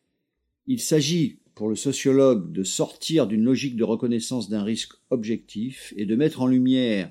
il 0.66 0.80
s'agit 0.80 1.39
pour 1.60 1.68
le 1.68 1.76
sociologue 1.76 2.52
de 2.52 2.64
sortir 2.64 3.26
d'une 3.26 3.44
logique 3.44 3.76
de 3.76 3.84
reconnaissance 3.84 4.48
d'un 4.48 4.62
risque 4.62 4.94
objectif 5.10 5.92
et 5.94 6.06
de 6.06 6.16
mettre 6.16 6.40
en 6.40 6.46
lumière 6.46 7.10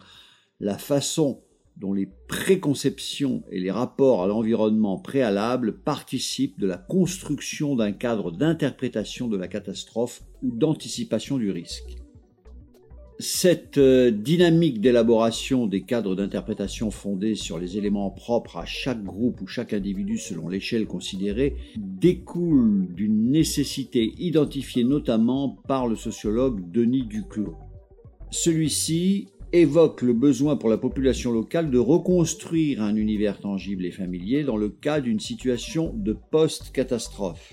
la 0.60 0.80
façon 0.80 1.44
dont 1.78 1.94
les 1.94 2.10
préconceptions 2.28 3.44
et 3.52 3.60
les 3.60 3.70
rapports 3.70 4.24
à 4.24 4.28
l'environnement 4.28 4.98
préalables 4.98 5.78
participent 5.78 6.60
de 6.60 6.66
la 6.66 6.80
construction 6.80 7.76
d'un 7.76 7.92
cadre 7.92 8.32
d'interprétation 8.32 9.28
de 9.28 9.38
la 9.38 9.48
catastrophe 9.48 10.24
ou 10.42 10.50
d'anticipation 10.50 11.38
du 11.38 11.52
risque. 11.52 12.00
Cette 13.22 13.78
euh, 13.78 14.12
dynamique 14.12 14.80
d'élaboration 14.80 15.68
des 15.68 15.82
cadres 15.82 16.16
d'interprétation 16.16 16.90
fondés 16.90 17.36
sur 17.36 17.60
les 17.60 17.78
éléments 17.78 18.10
propres 18.12 18.56
à 18.56 18.66
chaque 18.66 19.04
groupe 19.04 19.42
ou 19.42 19.48
chaque 19.48 19.74
individu 19.74 20.18
selon 20.18 20.48
l'échelle 20.48 20.88
considérée 20.88 21.58
découle 21.76 22.88
d'une 22.96 23.30
nécessité 23.30 24.14
identifiée 24.20 24.86
notamment 24.86 25.58
par 25.68 25.86
le 25.88 25.98
sociologue 25.98 26.72
Denis 26.72 27.08
Duclos. 27.08 27.58
Celui-ci 28.32 29.28
évoque 29.52 30.02
le 30.02 30.14
besoin 30.14 30.56
pour 30.56 30.70
la 30.70 30.78
population 30.78 31.34
locale 31.34 31.72
de 31.72 31.78
reconstruire 31.78 32.82
un 32.82 32.96
univers 32.96 33.42
tangible 33.42 33.84
et 33.84 33.92
familier 33.92 34.46
dans 34.46 34.56
le 34.56 34.70
cas 34.70 35.02
d'une 35.02 35.20
situation 35.20 35.92
de 35.94 36.16
post-catastrophe. 36.32 37.52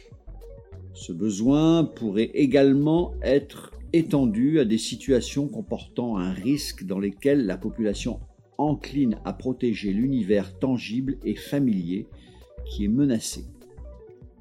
Ce 0.94 1.12
besoin 1.12 1.82
pourrait 1.82 2.30
également 2.34 3.14
être 3.20 3.72
étendu 3.92 4.60
à 4.60 4.64
des 4.64 4.78
situations 4.78 5.48
comportant 5.48 6.16
un 6.16 6.32
risque 6.32 6.84
dans 6.84 6.98
lesquelles 6.98 7.46
la 7.46 7.56
population 7.56 8.20
encline 8.58 9.18
à 9.24 9.32
protéger 9.32 9.92
l'univers 9.92 10.58
tangible 10.58 11.18
et 11.24 11.34
familier 11.34 12.06
qui 12.64 12.84
est 12.84 12.88
menacé. 12.88 13.44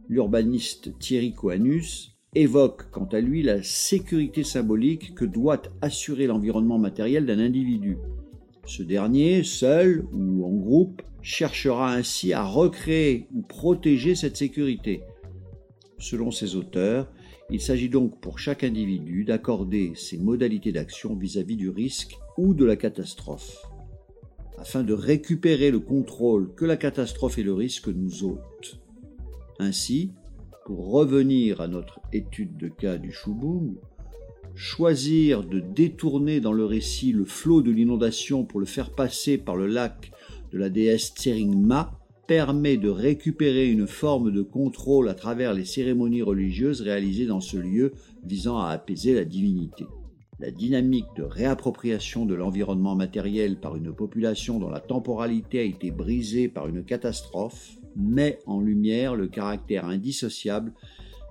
L'urbaniste 0.07 0.97
Thierry 0.99 1.33
Coanus 1.33 2.15
évoque 2.35 2.89
quant 2.91 3.05
à 3.05 3.19
lui 3.19 3.41
la 3.41 3.63
sécurité 3.63 4.43
symbolique 4.43 5.15
que 5.15 5.25
doit 5.25 5.61
assurer 5.81 6.27
l'environnement 6.27 6.77
matériel 6.77 7.25
d'un 7.25 7.39
individu. 7.39 7.97
Ce 8.65 8.83
dernier, 8.83 9.43
seul 9.43 10.05
ou 10.11 10.45
en 10.45 10.53
groupe, 10.53 11.01
cherchera 11.21 11.93
ainsi 11.93 12.33
à 12.33 12.43
recréer 12.43 13.27
ou 13.33 13.41
protéger 13.41 14.15
cette 14.15 14.37
sécurité. 14.37 15.01
Selon 15.97 16.29
ses 16.29 16.55
auteurs, 16.55 17.11
il 17.51 17.61
s'agit 17.61 17.89
donc 17.89 18.19
pour 18.19 18.39
chaque 18.39 18.63
individu 18.63 19.23
d'accorder 19.23 19.93
ses 19.95 20.17
modalités 20.17 20.71
d'action 20.71 21.15
vis-à-vis 21.15 21.55
du 21.55 21.69
risque 21.69 22.17
ou 22.37 22.53
de 22.53 22.65
la 22.65 22.75
catastrophe, 22.75 23.65
afin 24.57 24.83
de 24.83 24.93
récupérer 24.93 25.69
le 25.69 25.79
contrôle 25.79 26.53
que 26.55 26.65
la 26.65 26.77
catastrophe 26.77 27.37
et 27.37 27.43
le 27.43 27.53
risque 27.53 27.87
nous 27.87 28.23
ôtent. 28.23 28.79
Ainsi, 29.59 30.11
pour 30.65 30.91
revenir 30.91 31.61
à 31.61 31.67
notre 31.67 31.99
étude 32.11 32.57
de 32.57 32.67
cas 32.67 32.97
du 32.97 33.11
Chubung, 33.11 33.75
choisir 34.55 35.43
de 35.43 35.59
détourner 35.59 36.39
dans 36.39 36.53
le 36.53 36.65
récit 36.65 37.11
le 37.11 37.25
flot 37.25 37.61
de 37.61 37.71
l'inondation 37.71 38.43
pour 38.43 38.59
le 38.59 38.65
faire 38.65 38.89
passer 38.89 39.37
par 39.37 39.55
le 39.55 39.67
lac 39.67 40.11
de 40.51 40.57
la 40.57 40.69
déesse 40.69 41.13
Tseringma 41.13 41.99
permet 42.27 42.77
de 42.77 42.89
récupérer 42.89 43.69
une 43.69 43.87
forme 43.87 44.31
de 44.31 44.41
contrôle 44.41 45.09
à 45.09 45.13
travers 45.13 45.53
les 45.53 45.65
cérémonies 45.65 46.21
religieuses 46.21 46.81
réalisées 46.81 47.25
dans 47.25 47.41
ce 47.41 47.57
lieu 47.57 47.93
visant 48.23 48.59
à 48.59 48.69
apaiser 48.69 49.13
la 49.13 49.25
divinité. 49.25 49.85
La 50.39 50.51
dynamique 50.51 51.07
de 51.15 51.23
réappropriation 51.23 52.25
de 52.25 52.35
l'environnement 52.35 52.95
matériel 52.95 53.57
par 53.57 53.75
une 53.75 53.93
population 53.93 54.59
dont 54.59 54.69
la 54.69 54.81
temporalité 54.81 55.59
a 55.59 55.63
été 55.63 55.91
brisée 55.91 56.49
par 56.49 56.67
une 56.67 56.83
catastrophe 56.83 57.77
met 57.95 58.39
en 58.45 58.59
lumière 58.59 59.15
le 59.15 59.27
caractère 59.27 59.85
indissociable 59.85 60.73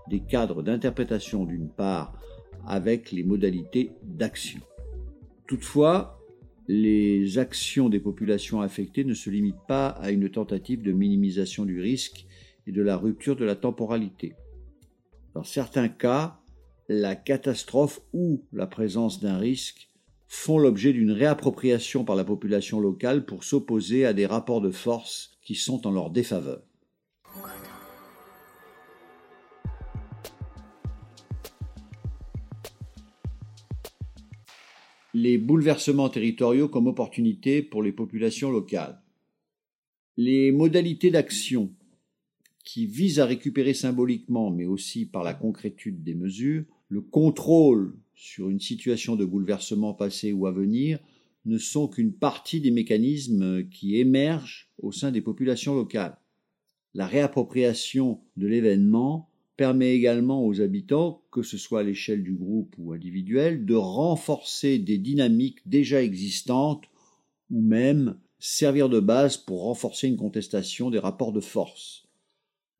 des 0.08 0.20
cadres 0.20 0.62
d'interprétation 0.62 1.44
d'une 1.44 1.68
part 1.68 2.18
avec 2.66 3.12
les 3.12 3.24
modalités 3.24 3.92
d'action. 4.02 4.60
Toutefois, 5.46 6.23
les 6.68 7.38
actions 7.38 7.88
des 7.88 8.00
populations 8.00 8.60
affectées 8.60 9.04
ne 9.04 9.14
se 9.14 9.30
limitent 9.30 9.66
pas 9.68 9.88
à 9.88 10.10
une 10.10 10.30
tentative 10.30 10.82
de 10.82 10.92
minimisation 10.92 11.64
du 11.64 11.80
risque 11.80 12.26
et 12.66 12.72
de 12.72 12.82
la 12.82 12.96
rupture 12.96 13.36
de 13.36 13.44
la 13.44 13.54
temporalité. 13.54 14.34
Dans 15.34 15.44
certains 15.44 15.88
cas, 15.88 16.40
la 16.88 17.16
catastrophe 17.16 18.00
ou 18.12 18.44
la 18.52 18.66
présence 18.66 19.20
d'un 19.20 19.38
risque 19.38 19.90
font 20.26 20.58
l'objet 20.58 20.92
d'une 20.92 21.12
réappropriation 21.12 22.04
par 22.04 22.16
la 22.16 22.24
population 22.24 22.80
locale 22.80 23.24
pour 23.24 23.44
s'opposer 23.44 24.04
à 24.04 24.12
des 24.12 24.26
rapports 24.26 24.60
de 24.60 24.70
force 24.70 25.38
qui 25.42 25.54
sont 25.54 25.86
en 25.86 25.90
leur 25.90 26.10
défaveur. 26.10 26.62
Les 35.16 35.38
bouleversements 35.38 36.08
territoriaux 36.08 36.68
comme 36.68 36.88
opportunité 36.88 37.62
pour 37.62 37.84
les 37.84 37.92
populations 37.92 38.50
locales. 38.50 39.00
Les 40.16 40.50
modalités 40.50 41.12
d'action 41.12 41.72
qui 42.64 42.86
visent 42.86 43.20
à 43.20 43.26
récupérer 43.26 43.74
symboliquement, 43.74 44.50
mais 44.50 44.66
aussi 44.66 45.06
par 45.06 45.22
la 45.22 45.32
concrétude 45.32 46.02
des 46.02 46.16
mesures, 46.16 46.64
le 46.88 47.00
contrôle 47.00 47.94
sur 48.16 48.50
une 48.50 48.58
situation 48.58 49.14
de 49.14 49.24
bouleversement 49.24 49.94
passé 49.94 50.32
ou 50.32 50.48
à 50.48 50.52
venir 50.52 50.98
ne 51.44 51.58
sont 51.58 51.86
qu'une 51.86 52.12
partie 52.12 52.60
des 52.60 52.72
mécanismes 52.72 53.68
qui 53.68 53.96
émergent 53.96 54.68
au 54.78 54.90
sein 54.90 55.12
des 55.12 55.20
populations 55.20 55.76
locales. 55.76 56.18
La 56.92 57.06
réappropriation 57.06 58.20
de 58.36 58.48
l'événement 58.48 59.30
permet 59.56 59.94
également 59.94 60.44
aux 60.44 60.60
habitants, 60.60 61.22
que 61.30 61.42
ce 61.42 61.58
soit 61.58 61.80
à 61.80 61.82
l'échelle 61.84 62.22
du 62.22 62.34
groupe 62.34 62.74
ou 62.78 62.92
individuel, 62.92 63.64
de 63.64 63.74
renforcer 63.74 64.78
des 64.78 64.98
dynamiques 64.98 65.60
déjà 65.66 66.02
existantes 66.02 66.84
ou 67.50 67.60
même 67.60 68.18
servir 68.38 68.88
de 68.88 69.00
base 69.00 69.36
pour 69.36 69.62
renforcer 69.62 70.08
une 70.08 70.16
contestation 70.16 70.90
des 70.90 70.98
rapports 70.98 71.32
de 71.32 71.40
force. 71.40 72.06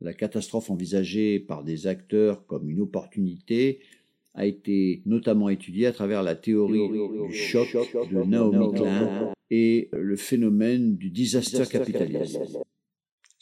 La 0.01 0.13
catastrophe 0.13 0.71
envisagée 0.71 1.39
par 1.39 1.65
des 1.65 1.87
acteurs 1.87 2.47
comme 2.47 2.69
une 2.69 2.81
opportunité 2.81 3.81
a 4.35 4.47
été 4.47 5.03
notamment 5.07 5.49
étudiée 5.49 5.87
à 5.87 5.93
travers 5.93 6.23
la 6.23 6.35
théorie 6.35 6.89
du 7.29 7.35
choc 7.35 7.69
de 8.11 8.23
Naomi 8.25 8.75
Klein 8.75 9.33
et 9.51 9.89
le 9.93 10.17
phénomène 10.17 10.97
du 10.97 11.11
disaster 11.11 11.65
capitalisme. 11.71 12.43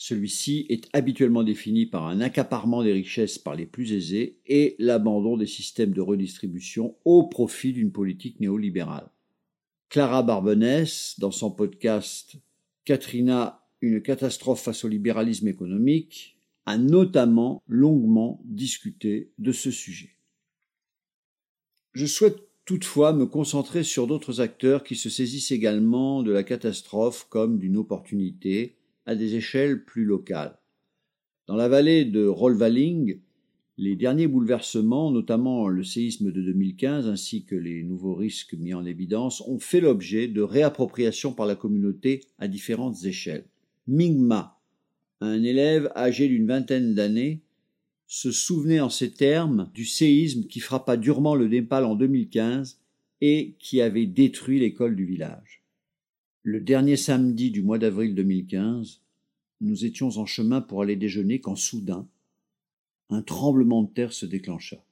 Celui-ci 0.04 0.66
est 0.68 0.88
habituellement 0.94 1.44
défini 1.44 1.86
par 1.86 2.08
un 2.08 2.20
accaparement 2.20 2.82
des 2.82 2.92
richesses 2.92 3.38
par 3.38 3.54
les 3.54 3.66
plus 3.66 3.92
aisés 3.92 4.40
et 4.48 4.74
l'abandon 4.80 5.36
des 5.36 5.46
systèmes 5.46 5.92
de 5.92 6.00
redistribution 6.00 6.96
au 7.04 7.28
profit 7.28 7.72
d'une 7.72 7.92
politique 7.92 8.40
néolibérale. 8.40 9.08
Clara 9.90 10.24
Barbenès, 10.24 11.14
dans 11.20 11.30
son 11.30 11.52
podcast 11.52 12.34
Katrina, 12.84 13.64
une 13.80 14.02
catastrophe 14.02 14.62
face 14.62 14.84
au 14.84 14.88
libéralisme 14.88 15.46
économique, 15.46 16.36
a 16.66 16.78
notamment 16.78 17.62
longuement 17.68 18.40
discuté 18.44 19.30
de 19.38 19.52
ce 19.52 19.70
sujet. 19.70 20.16
Je 21.92 22.06
souhaite 22.06 22.40
toutefois 22.64 23.12
me 23.12 23.26
concentrer 23.26 23.84
sur 23.84 24.08
d'autres 24.08 24.40
acteurs 24.40 24.82
qui 24.82 24.96
se 24.96 25.08
saisissent 25.08 25.52
également 25.52 26.24
de 26.24 26.32
la 26.32 26.42
catastrophe 26.42 27.28
comme 27.30 27.60
d'une 27.60 27.76
opportunité 27.76 28.74
à 29.06 29.14
des 29.14 29.34
échelles 29.34 29.84
plus 29.84 30.04
locales. 30.04 30.58
Dans 31.46 31.56
la 31.56 31.68
vallée 31.68 32.04
de 32.04 32.26
Rolvaling, 32.26 33.20
les 33.78 33.96
derniers 33.96 34.26
bouleversements, 34.26 35.10
notamment 35.10 35.66
le 35.68 35.82
séisme 35.82 36.30
de 36.30 36.42
2015 36.42 37.08
ainsi 37.08 37.44
que 37.44 37.56
les 37.56 37.82
nouveaux 37.82 38.14
risques 38.14 38.54
mis 38.54 38.74
en 38.74 38.84
évidence, 38.84 39.40
ont 39.42 39.58
fait 39.58 39.80
l'objet 39.80 40.28
de 40.28 40.42
réappropriation 40.42 41.32
par 41.32 41.46
la 41.46 41.56
communauté 41.56 42.20
à 42.38 42.48
différentes 42.48 43.04
échelles. 43.04 43.46
Mingma, 43.88 44.60
un 45.20 45.42
élève 45.42 45.90
âgé 45.96 46.28
d'une 46.28 46.46
vingtaine 46.46 46.94
d'années, 46.94 47.42
se 48.06 48.30
souvenait 48.30 48.80
en 48.80 48.90
ces 48.90 49.10
termes 49.12 49.70
du 49.72 49.86
séisme 49.86 50.46
qui 50.46 50.60
frappa 50.60 50.98
durement 50.98 51.34
le 51.34 51.48
Népal 51.48 51.86
en 51.86 51.94
2015 51.94 52.78
et 53.22 53.56
qui 53.58 53.80
avait 53.80 54.06
détruit 54.06 54.60
l'école 54.60 54.94
du 54.94 55.06
village. 55.06 55.61
Le 56.44 56.60
dernier 56.60 56.96
samedi 56.96 57.52
du 57.52 57.62
mois 57.62 57.78
d'avril 57.78 58.16
2015, 58.16 59.00
nous 59.60 59.84
étions 59.84 60.08
en 60.18 60.26
chemin 60.26 60.60
pour 60.60 60.82
aller 60.82 60.96
déjeuner 60.96 61.40
quand 61.40 61.54
soudain, 61.54 62.08
un 63.10 63.22
tremblement 63.22 63.84
de 63.84 63.92
terre 63.92 64.12
se 64.12 64.26
déclencha. 64.26 64.84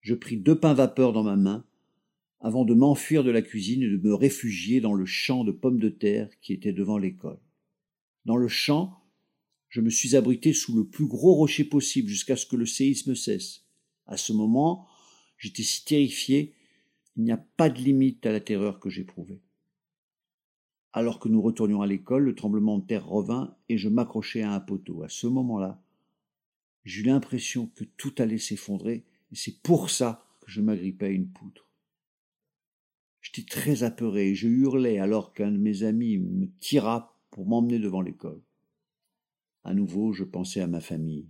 Je 0.00 0.16
pris 0.16 0.38
deux 0.38 0.58
pains 0.58 0.74
vapeur 0.74 1.12
dans 1.12 1.22
ma 1.22 1.36
main 1.36 1.64
avant 2.40 2.64
de 2.64 2.74
m'enfuir 2.74 3.22
de 3.22 3.30
la 3.30 3.42
cuisine 3.42 3.84
et 3.84 3.88
de 3.88 3.96
me 3.96 4.12
réfugier 4.12 4.80
dans 4.80 4.92
le 4.92 5.06
champ 5.06 5.44
de 5.44 5.52
pommes 5.52 5.78
de 5.78 5.88
terre 5.88 6.28
qui 6.40 6.52
était 6.52 6.72
devant 6.72 6.98
l'école. 6.98 7.38
Dans 8.24 8.36
le 8.36 8.48
champ, 8.48 9.04
je 9.68 9.80
me 9.80 9.90
suis 9.90 10.16
abrité 10.16 10.52
sous 10.52 10.74
le 10.74 10.84
plus 10.84 11.06
gros 11.06 11.34
rocher 11.34 11.62
possible 11.62 12.08
jusqu'à 12.08 12.34
ce 12.34 12.46
que 12.46 12.56
le 12.56 12.66
séisme 12.66 13.14
cesse. 13.14 13.66
À 14.06 14.16
ce 14.16 14.32
moment, 14.32 14.88
j'étais 15.38 15.62
si 15.62 15.84
terrifié, 15.84 16.56
il 17.14 17.22
n'y 17.22 17.30
a 17.30 17.46
pas 17.56 17.70
de 17.70 17.78
limite 17.78 18.26
à 18.26 18.32
la 18.32 18.40
terreur 18.40 18.80
que 18.80 18.90
j'éprouvais. 18.90 19.40
Alors 20.92 21.18
que 21.18 21.28
nous 21.28 21.40
retournions 21.40 21.82
à 21.82 21.86
l'école, 21.86 22.24
le 22.24 22.34
tremblement 22.34 22.78
de 22.78 22.86
terre 22.86 23.06
revint 23.06 23.56
et 23.68 23.78
je 23.78 23.88
m'accrochai 23.88 24.42
à 24.42 24.52
un 24.52 24.60
poteau. 24.60 25.02
À 25.02 25.08
ce 25.08 25.26
moment-là, 25.26 25.82
J'eus 26.84 27.04
l'impression 27.04 27.68
que 27.68 27.84
tout 27.84 28.14
allait 28.18 28.38
s'effondrer, 28.38 29.04
et 29.30 29.36
c'est 29.36 29.62
pour 29.62 29.90
ça 29.90 30.26
que 30.40 30.50
je 30.50 30.60
m'agrippais 30.60 31.06
à 31.06 31.10
une 31.10 31.28
poutre. 31.28 31.68
J'étais 33.20 33.48
très 33.48 33.84
apeuré 33.84 34.30
et 34.30 34.34
je 34.34 34.48
hurlais 34.48 34.98
alors 34.98 35.32
qu'un 35.32 35.52
de 35.52 35.58
mes 35.58 35.84
amis 35.84 36.18
me 36.18 36.46
tira 36.58 37.16
pour 37.30 37.46
m'emmener 37.46 37.78
devant 37.78 38.00
l'école. 38.00 38.42
À 39.62 39.74
nouveau, 39.74 40.12
je 40.12 40.24
pensais 40.24 40.60
à 40.60 40.66
ma 40.66 40.80
famille 40.80 41.28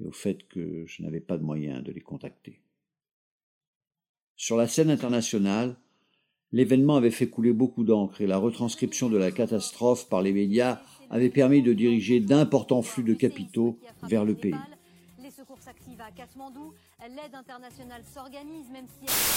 et 0.00 0.04
au 0.04 0.12
fait 0.12 0.46
que 0.48 0.84
je 0.86 1.02
n'avais 1.02 1.20
pas 1.20 1.38
de 1.38 1.44
moyen 1.44 1.80
de 1.80 1.90
les 1.90 2.02
contacter. 2.02 2.60
Sur 4.36 4.58
la 4.58 4.68
scène 4.68 4.90
internationale, 4.90 5.76
l'événement 6.52 6.96
avait 6.96 7.10
fait 7.10 7.28
couler 7.28 7.52
beaucoup 7.52 7.84
d'encre 7.84 8.20
et 8.20 8.26
la 8.26 8.38
retranscription 8.38 9.08
de 9.08 9.18
la 9.18 9.30
catastrophe 9.30 10.08
par 10.08 10.22
les 10.22 10.32
médias 10.32 10.80
avait 11.10 11.30
permis 11.30 11.62
de 11.62 11.72
diriger 11.72 12.20
d'importants 12.20 12.82
flux 12.82 13.02
de 13.02 13.14
capitaux 13.14 13.78
vers 14.02 14.24
le 14.24 14.34
pays. 14.34 14.54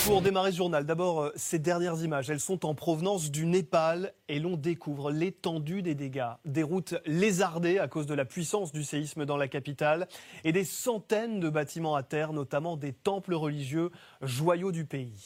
Pour 0.05 0.21
démarrer 0.21 0.51
ce 0.51 0.57
journal, 0.57 0.85
d'abord 0.85 1.21
euh, 1.21 1.31
ces 1.35 1.59
dernières 1.59 2.01
images, 2.03 2.29
elles 2.29 2.39
sont 2.39 2.65
en 2.65 2.75
provenance 2.75 3.29
du 3.29 3.45
Népal 3.45 4.13
et 4.27 4.39
l'on 4.39 4.57
découvre 4.57 5.11
l'étendue 5.11 5.81
des 5.81 5.95
dégâts. 5.95 6.31
Des 6.45 6.63
routes 6.63 6.95
lézardées 7.05 7.77
à 7.77 7.87
cause 7.87 8.07
de 8.07 8.13
la 8.13 8.25
puissance 8.25 8.71
du 8.71 8.83
séisme 8.83 9.25
dans 9.25 9.37
la 9.37 9.47
capitale 9.47 10.07
et 10.43 10.51
des 10.51 10.63
centaines 10.63 11.39
de 11.39 11.49
bâtiments 11.49 11.95
à 11.95 12.03
terre, 12.03 12.33
notamment 12.33 12.77
des 12.77 12.93
temples 12.93 13.33
religieux, 13.33 13.91
joyaux 14.21 14.71
du 14.71 14.85
pays. 14.85 15.25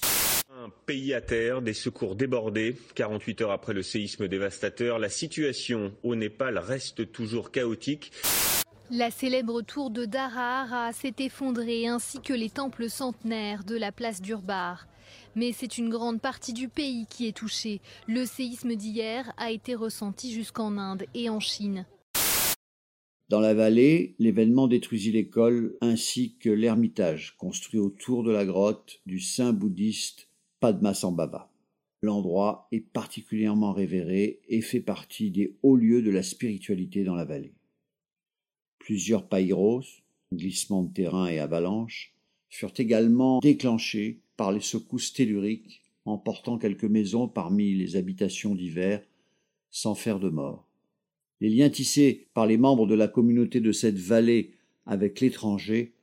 Un 0.58 0.70
pays 0.86 1.14
à 1.14 1.20
terre, 1.20 1.62
des 1.62 1.74
secours 1.74 2.16
débordés. 2.16 2.78
48 2.96 3.42
heures 3.42 3.52
après 3.52 3.74
le 3.74 3.84
séisme 3.84 4.30
dévastateur, 4.30 5.00
la 5.00 5.10
situation 5.10 5.92
au 6.02 6.16
Népal 6.16 6.58
reste 6.58 7.12
toujours 7.12 7.52
chaotique. 7.52 8.14
La 8.90 9.12
célèbre 9.12 9.62
tour 9.64 9.90
de 9.90 10.06
Dharahara 10.06 10.94
s'est 10.94 11.16
effondrée 11.20 11.88
ainsi 11.88 12.22
que 12.22 12.32
les 12.32 12.50
temples 12.50 12.90
centenaires 12.90 13.66
de 13.66 13.76
la 13.76 13.92
place 13.92 14.22
d'Urbar. 14.22 14.88
Mais 15.36 15.52
c'est 15.52 15.78
une 15.78 15.90
grande 15.90 16.22
partie 16.22 16.54
du 16.54 16.70
pays 16.70 17.06
qui 17.10 17.28
est 17.28 17.36
touchée. 17.36 17.82
Le 18.08 18.26
séisme 18.26 18.76
d'hier 18.76 19.34
a 19.36 19.52
été 19.52 19.76
ressenti 19.76 20.32
jusqu'en 20.32 20.78
Inde 20.78 21.04
et 21.14 21.28
en 21.30 21.42
Chine. 21.42 21.86
Dans 23.28 23.42
la 23.42 23.54
vallée, 23.54 24.16
l'événement 24.20 24.70
détruisit 24.70 25.12
l'école 25.12 25.76
ainsi 25.82 26.38
que 26.38 26.50
l'ermitage 26.50 27.36
construit 27.38 27.80
autour 27.80 28.24
de 28.24 28.32
la 28.32 28.46
grotte 28.46 29.02
du 29.06 29.20
saint 29.20 29.52
bouddhiste 29.52 30.30
Padmasambhava. 30.66 31.52
L'endroit 32.02 32.68
est 32.72 32.80
particulièrement 32.80 33.72
révéré 33.72 34.40
et 34.50 34.62
fait 34.62 34.80
partie 34.80 35.30
des 35.30 35.56
hauts 35.62 35.76
lieux 35.76 36.02
de 36.02 36.10
la 36.10 36.24
spiritualité 36.24 37.04
dans 37.04 37.14
la 37.14 37.24
vallée. 37.24 37.54
Plusieurs 38.80 39.30
païros, 39.30 39.84
glissements 40.34 40.82
de 40.82 40.92
terrain 40.92 41.28
et 41.28 41.38
avalanches, 41.38 42.16
furent 42.50 42.74
également 42.78 43.42
déclenchés 43.42 44.22
par 44.38 44.52
les 44.52 44.60
secousses 44.60 45.14
telluriques, 45.14 45.84
emportant 46.06 46.58
quelques 46.58 46.86
maisons 46.86 47.28
parmi 47.28 47.76
les 47.76 47.96
habitations 47.96 48.56
d'hiver, 48.56 49.06
sans 49.70 49.94
faire 49.94 50.20
de 50.20 50.30
mort. 50.30 50.68
Les 51.42 51.52
liens 51.52 51.70
tissés 51.70 52.26
par 52.34 52.48
les 52.48 52.58
membres 52.58 52.88
de 52.88 52.96
la 52.96 53.08
communauté 53.08 53.60
de 53.60 53.72
cette 53.72 54.00
vallée 54.00 54.54
avec 54.88 55.20
l'étranger 55.20 55.94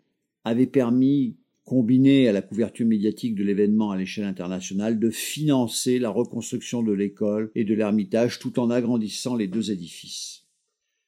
avaient 0.44 0.68
permis 0.68 1.35
combiné 1.64 2.29
à 2.29 2.33
la 2.33 2.42
couverture 2.42 2.87
médiatique 2.87 3.35
de 3.35 3.44
l'événement 3.44 3.90
à 3.90 3.96
l'échelle 3.96 4.25
internationale, 4.25 4.98
de 4.98 5.11
financer 5.11 5.98
la 5.98 6.11
reconstruction 6.11 6.83
de 6.83 6.92
l'école 6.92 7.51
et 7.55 7.64
de 7.64 7.75
l'ermitage 7.75 8.38
tout 8.38 8.59
en 8.59 8.70
agrandissant 8.70 9.37
les 9.37 9.46
deux 9.46 9.70
édifices. 9.70 10.44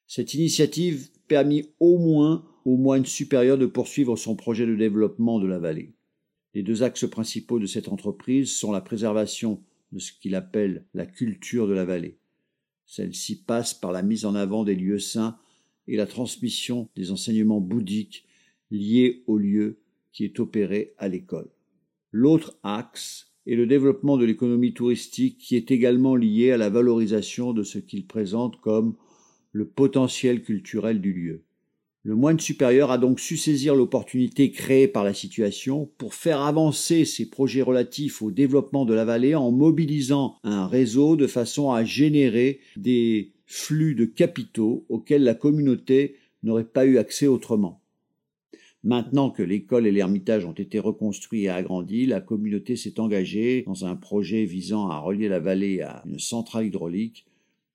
Cette 0.06 0.34
initiative 0.34 1.08
permit 1.26 1.66
au 1.80 1.98
moins 1.98 2.44
au 2.64 2.76
moine 2.76 3.04
supérieur 3.04 3.58
de 3.58 3.66
poursuivre 3.66 4.16
son 4.16 4.36
projet 4.36 4.66
de 4.66 4.76
développement 4.76 5.40
de 5.40 5.46
la 5.46 5.58
vallée. 5.58 5.94
Les 6.54 6.62
deux 6.62 6.82
axes 6.82 7.08
principaux 7.08 7.58
de 7.58 7.66
cette 7.66 7.88
entreprise 7.88 8.54
sont 8.54 8.70
la 8.70 8.80
préservation 8.80 9.60
de 9.92 9.98
ce 9.98 10.12
qu'il 10.12 10.34
appelle 10.34 10.86
la 10.94 11.04
culture 11.04 11.66
de 11.66 11.72
la 11.72 11.84
vallée. 11.84 12.18
Celle-ci 12.86 13.42
passe 13.42 13.74
par 13.74 13.92
la 13.92 14.02
mise 14.02 14.24
en 14.24 14.34
avant 14.34 14.64
des 14.64 14.74
lieux 14.74 14.98
saints 14.98 15.38
et 15.88 15.96
la 15.96 16.06
transmission 16.06 16.88
des 16.96 17.10
enseignements 17.10 17.60
bouddhiques 17.60 18.24
liés 18.70 19.24
aux 19.26 19.38
lieux 19.38 19.80
qui 20.14 20.24
est 20.24 20.40
opéré 20.40 20.94
à 20.96 21.08
l'école. 21.08 21.50
L'autre 22.12 22.56
axe 22.62 23.32
est 23.46 23.56
le 23.56 23.66
développement 23.66 24.16
de 24.16 24.24
l'économie 24.24 24.72
touristique 24.72 25.36
qui 25.36 25.56
est 25.56 25.70
également 25.70 26.16
lié 26.16 26.52
à 26.52 26.56
la 26.56 26.70
valorisation 26.70 27.52
de 27.52 27.62
ce 27.62 27.78
qu'il 27.78 28.06
présente 28.06 28.60
comme 28.60 28.94
le 29.52 29.66
potentiel 29.66 30.42
culturel 30.42 31.00
du 31.00 31.12
lieu. 31.12 31.42
Le 32.04 32.14
moine 32.14 32.38
supérieur 32.38 32.90
a 32.90 32.98
donc 32.98 33.18
su 33.18 33.36
saisir 33.36 33.74
l'opportunité 33.74 34.50
créée 34.50 34.88
par 34.88 35.04
la 35.04 35.14
situation 35.14 35.90
pour 35.96 36.14
faire 36.14 36.42
avancer 36.42 37.04
ses 37.04 37.30
projets 37.30 37.62
relatifs 37.62 38.20
au 38.20 38.30
développement 38.30 38.84
de 38.84 38.94
la 38.94 39.04
vallée 39.04 39.34
en 39.34 39.50
mobilisant 39.50 40.36
un 40.44 40.66
réseau 40.66 41.16
de 41.16 41.26
façon 41.26 41.72
à 41.72 41.82
générer 41.82 42.60
des 42.76 43.32
flux 43.46 43.94
de 43.94 44.04
capitaux 44.04 44.84
auxquels 44.88 45.24
la 45.24 45.34
communauté 45.34 46.16
n'aurait 46.42 46.64
pas 46.64 46.84
eu 46.84 46.98
accès 46.98 47.26
autrement. 47.26 47.83
Maintenant 48.84 49.30
que 49.30 49.42
l'école 49.42 49.86
et 49.86 49.92
l'ermitage 49.92 50.44
ont 50.44 50.52
été 50.52 50.78
reconstruits 50.78 51.44
et 51.44 51.48
agrandis, 51.48 52.04
la 52.04 52.20
communauté 52.20 52.76
s'est 52.76 53.00
engagée 53.00 53.62
dans 53.62 53.86
un 53.86 53.96
projet 53.96 54.44
visant 54.44 54.90
à 54.90 54.98
relier 54.98 55.28
la 55.28 55.40
vallée 55.40 55.80
à 55.80 56.02
une 56.04 56.18
centrale 56.18 56.66
hydraulique 56.66 57.24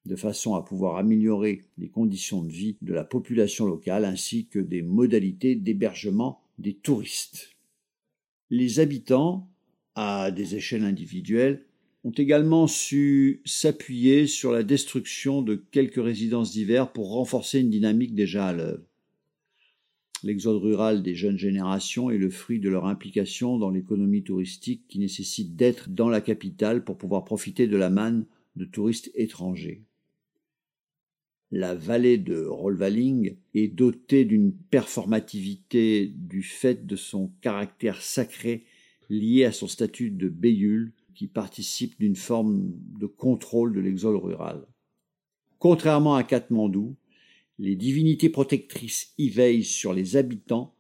de 0.06 0.15
façon 0.15 0.54
à 0.54 0.62
pouvoir 0.62 0.98
améliorer 0.98 1.63
les 1.80 1.89
conditions 1.89 2.43
de 2.43 2.52
vie 2.52 2.78
de 2.84 2.93
la 2.93 3.04
population 3.04 3.65
locale 3.65 4.06
ainsi 4.06 4.45
que 4.45 4.60
des 4.60 4.84
modalités 4.84 5.56
d'hébergement 5.56 6.43
des 6.60 6.76
touristes. 6.76 7.56
Les 8.52 8.80
habitants, 8.80 9.50
à 9.95 10.30
des 10.30 10.56
échelles 10.56 10.84
individuelles, 10.84 11.65
ont 12.04 12.12
également 12.12 12.67
su 12.67 13.41
s'appuyer 13.45 14.28
sur 14.28 14.52
la 14.52 14.62
destruction 14.62 15.41
de 15.41 15.56
quelques 15.56 16.04
résidences 16.04 16.52
d'hiver 16.52 16.91
pour 16.91 17.10
renforcer 17.10 17.62
une 17.62 17.72
dynamique 17.72 18.13
déjà 18.13 18.50
à 18.50 18.54
l'œuvre. 18.54 18.88
L'exode 20.23 20.62
rural 20.62 21.01
des 21.01 21.15
jeunes 21.15 21.38
générations 21.38 22.10
est 22.10 22.17
le 22.17 22.29
fruit 22.29 22.60
de 22.60 22.69
leur 22.69 22.86
implication 22.86 23.58
dans 23.58 23.69
l'économie 23.69 24.23
touristique 24.23 24.84
qui 24.88 24.99
nécessite 24.99 25.55
d'être 25.55 25.89
dans 25.89 26.10
la 26.10 26.19
capitale 26.19 26.84
pour 26.84 26.97
pouvoir 26.97 27.23
profiter 27.23 27.67
de 27.67 27.77
la 27.77 27.89
manne 27.89 28.25
de 28.58 28.65
touristes 28.65 29.12
étrangers. 29.15 29.84
La 31.51 31.73
vallée 31.73 32.17
de 32.17 32.45
Rolvaling 32.45 33.38
est 33.55 33.69
dotée 33.69 34.25
d'une 34.25 34.53
performativité 34.53 36.08
du 36.08 36.43
fait 36.43 36.86
de 36.86 36.95
son 36.95 37.32
caractère 37.41 38.01
sacré 38.01 38.65
lié 39.10 39.45
à 39.45 39.51
son 39.51 39.67
statut 39.67 40.12
de 40.12 40.27
Béyul 40.29 40.91
qui 41.15 41.27
participe 41.27 41.99
d'une 41.99 42.15
forme 42.15 42.71
de 42.99 43.08
contrôle 43.08 43.73
de 43.73 43.79
l'exode 43.79 44.21
rural. 44.21 44.67
Contrairement 45.58 46.15
à 46.15 46.23
Katmandou, 46.23 46.95
les 47.60 47.76
divinités 47.76 48.30
protectrices 48.30 49.13
y 49.17 49.30
veillent 49.30 49.65
sur 49.65 49.93
les 49.93 50.15
habitants 50.15 50.74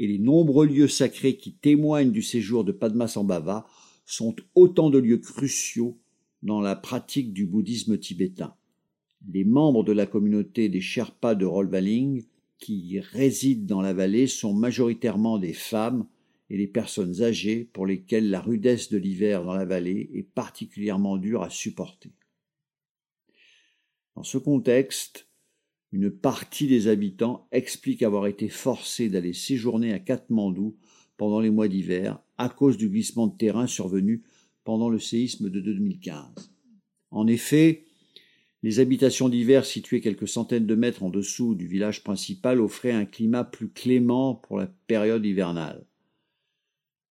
et 0.00 0.08
les 0.08 0.18
nombreux 0.18 0.66
lieux 0.66 0.88
sacrés 0.88 1.36
qui 1.36 1.54
témoignent 1.54 2.10
du 2.10 2.22
séjour 2.22 2.64
de 2.64 2.72
Padmasambhava 2.72 3.66
sont 4.04 4.34
autant 4.56 4.90
de 4.90 4.98
lieux 4.98 5.18
cruciaux 5.18 5.96
dans 6.42 6.60
la 6.60 6.74
pratique 6.74 7.32
du 7.32 7.46
bouddhisme 7.46 7.96
tibétain. 7.98 8.54
Les 9.32 9.44
membres 9.44 9.84
de 9.84 9.92
la 9.92 10.06
communauté 10.06 10.68
des 10.68 10.80
Sherpas 10.80 11.36
de 11.36 11.46
Rolvaling 11.46 12.24
qui 12.58 12.98
résident 12.98 13.66
dans 13.66 13.80
la 13.80 13.94
vallée 13.94 14.26
sont 14.26 14.52
majoritairement 14.52 15.38
des 15.38 15.52
femmes 15.52 16.06
et 16.50 16.58
des 16.58 16.66
personnes 16.66 17.22
âgées 17.22 17.64
pour 17.72 17.86
lesquelles 17.86 18.28
la 18.28 18.40
rudesse 18.40 18.90
de 18.90 18.98
l'hiver 18.98 19.44
dans 19.44 19.54
la 19.54 19.64
vallée 19.64 20.10
est 20.12 20.24
particulièrement 20.24 21.16
dure 21.16 21.42
à 21.42 21.50
supporter. 21.50 22.12
Dans 24.16 24.24
ce 24.24 24.38
contexte, 24.38 25.28
une 25.94 26.10
partie 26.10 26.66
des 26.66 26.88
habitants 26.88 27.46
explique 27.52 28.02
avoir 28.02 28.26
été 28.26 28.48
forcés 28.48 29.08
d'aller 29.08 29.32
séjourner 29.32 29.92
à 29.92 30.00
Katmandou 30.00 30.74
pendant 31.16 31.38
les 31.38 31.50
mois 31.50 31.68
d'hiver 31.68 32.18
à 32.36 32.48
cause 32.48 32.76
du 32.76 32.88
glissement 32.88 33.28
de 33.28 33.36
terrain 33.36 33.68
survenu 33.68 34.24
pendant 34.64 34.88
le 34.88 34.98
séisme 34.98 35.50
de 35.50 35.60
2015. 35.60 36.52
En 37.12 37.28
effet, 37.28 37.84
les 38.64 38.80
habitations 38.80 39.28
d'hiver 39.28 39.64
situées 39.64 40.00
quelques 40.00 40.26
centaines 40.26 40.66
de 40.66 40.74
mètres 40.74 41.04
en 41.04 41.10
dessous 41.10 41.54
du 41.54 41.68
village 41.68 42.02
principal 42.02 42.60
offraient 42.60 42.90
un 42.90 43.04
climat 43.04 43.44
plus 43.44 43.68
clément 43.68 44.34
pour 44.34 44.58
la 44.58 44.66
période 44.66 45.24
hivernale. 45.24 45.86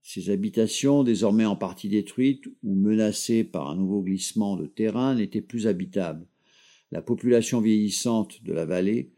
Ces 0.01 0.29
habitations, 0.29 1.05
désormais 1.05 1.45
en 1.45 1.55
partie 1.55 1.87
détruites 1.87 2.47
ou 2.63 2.75
menacées 2.75 3.45
par 3.45 3.69
un 3.69 3.77
nouveau 3.77 4.01
glissement 4.01 4.57
de 4.57 4.65
terrain, 4.65 5.15
n'étaient 5.15 5.39
plus 5.39 5.67
habitables. 5.67 6.27
La 6.93 7.01
population 7.01 7.59
vieillissante 7.59 8.43
de 8.43 8.53
la 8.53 8.65
vallée 8.65 9.09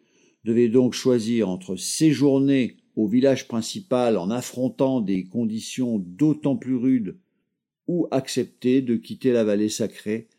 devait 0.45 0.69
donc 0.69 0.93
choisir 0.93 1.49
entre 1.49 1.75
séjourner 1.75 2.77
au 2.95 3.05
village 3.05 3.49
principal 3.49 4.17
en 4.17 4.29
affrontant 4.29 5.01
des 5.01 5.25
conditions 5.25 5.99
d'autant 5.99 6.55
plus 6.55 6.77
rudes 6.77 7.19
ou 7.89 8.07
accepter 8.11 8.81
de 8.81 8.95
quitter 8.95 9.33
la 9.33 9.43
vallée 9.43 9.67
sacrée 9.67 10.29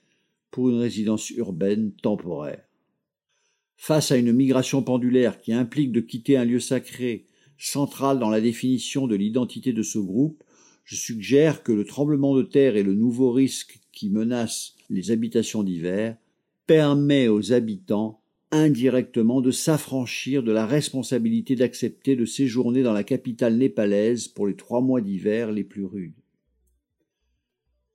pour 0.51 0.71
une 0.71 0.79
résidence 0.79 1.29
urbaine 1.29 1.93
temporaire. 1.93 2.65
Face 3.77 4.11
à 4.13 4.17
une 4.17 4.33
migration 4.33 4.83
pendulaire 4.83 5.39
qui 5.39 5.53
implique 5.53 5.93
de 5.93 6.01
quitter 6.01 6.39
un 6.39 6.47
lieu 6.47 6.59
sacré 6.59 7.27
central 7.59 8.19
dans 8.19 8.31
la 8.31 8.41
définition 8.41 9.07
de 9.07 9.15
l'identité 9.15 9.75
de 9.75 9.83
ce 9.83 9.99
groupe, 9.99 10.43
je 10.85 10.97
suggère 10.97 11.63
que 11.63 11.73
le 11.73 11.85
tremblement 11.85 12.35
de 12.35 12.43
terre 12.43 12.77
et 12.77 12.83
le 12.83 12.95
nouveau 12.95 13.31
risque 13.31 13.79
qui 13.93 14.09
menace 14.09 14.75
les 14.89 15.11
habitations 15.11 15.63
d'hiver 15.63 16.17
permet 16.67 17.29
aux 17.29 17.53
habitants 17.53 18.21
indirectement 18.51 19.41
de 19.41 19.51
s'affranchir 19.51 20.43
de 20.43 20.53
la 20.53 20.67
responsabilité 20.67 21.57
d'accepter 21.57 22.17
de 22.17 22.25
séjourner 22.25 22.83
dans 22.83 22.93
la 22.93 23.05
capitale 23.05 23.57
népalaise 23.57 24.29
pour 24.29 24.47
les 24.47 24.57
trois 24.57 24.81
mois 24.81 25.01
d'hiver 25.01 25.53
les 25.53 25.65
plus 25.65 25.85
rudes. 25.85 26.15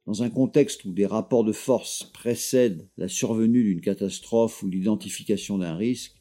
Dans 0.06 0.24
un 0.24 0.30
contexte 0.30 0.84
où 0.86 0.92
des 0.92 1.06
rapports 1.06 1.44
de 1.44 1.52
force 1.52 2.04
précèdent 2.14 2.90
la 2.98 3.08
survenue 3.08 3.64
d'une 3.64 3.82
catastrophe 3.82 4.64
ou 4.64 4.68
l'identification 4.68 5.58
d'un 5.58 5.76
risque, 5.76 6.16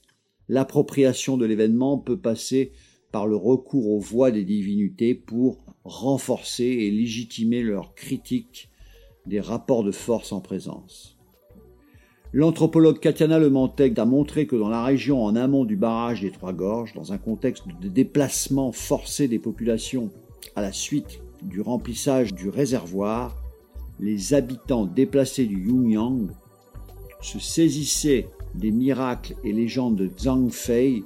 l'appropriation 0.49 1.37
de 1.37 1.47
l'événement 1.47 1.99
peut 1.99 2.21
passer 2.21 2.73
par 3.11 3.27
le 3.27 3.37
recours 3.37 3.89
aux 3.89 3.99
voix 3.99 4.31
des 4.31 4.45
divinités 4.45 5.15
pour 5.15 5.65
renforcer 5.85 6.65
et 6.65 6.91
légitimer 6.91 7.63
leur 7.63 7.95
critique 7.95 8.69
des 9.27 9.41
rapports 9.41 9.83
de 9.83 9.93
force 9.93 10.33
en 10.33 10.41
présence. 10.41 11.19
L'anthropologue 12.33 13.01
Katiana 13.01 13.40
Lementec 13.40 13.99
a 13.99 14.05
montré 14.05 14.47
que 14.47 14.55
dans 14.55 14.69
la 14.69 14.85
région 14.85 15.25
en 15.25 15.35
amont 15.35 15.64
du 15.64 15.75
barrage 15.75 16.21
des 16.21 16.31
Trois 16.31 16.53
Gorges, 16.53 16.95
dans 16.95 17.12
un 17.12 17.19
contexte 17.19 17.64
de 17.81 17.88
déplacement 17.88 18.71
forcé 18.71 19.27
des 19.27 19.40
populations 19.40 20.11
à 20.55 20.62
la 20.62 20.71
suite 20.71 21.21
du 21.43 21.61
remplissage 21.61 22.33
du 22.33 22.49
réservoir, 22.49 23.35
les 23.99 24.33
habitants 24.33 24.87
déplacés 24.87 25.47
du 25.47 25.66
Yungyang 25.66 26.29
se 27.21 27.40
saisissaient 27.40 28.29
des 28.55 28.71
miracles 28.71 29.35
et 29.43 29.53
légendes 29.53 29.97
de 29.97 30.09
Zhang 30.16 30.51
Fei 30.51 31.03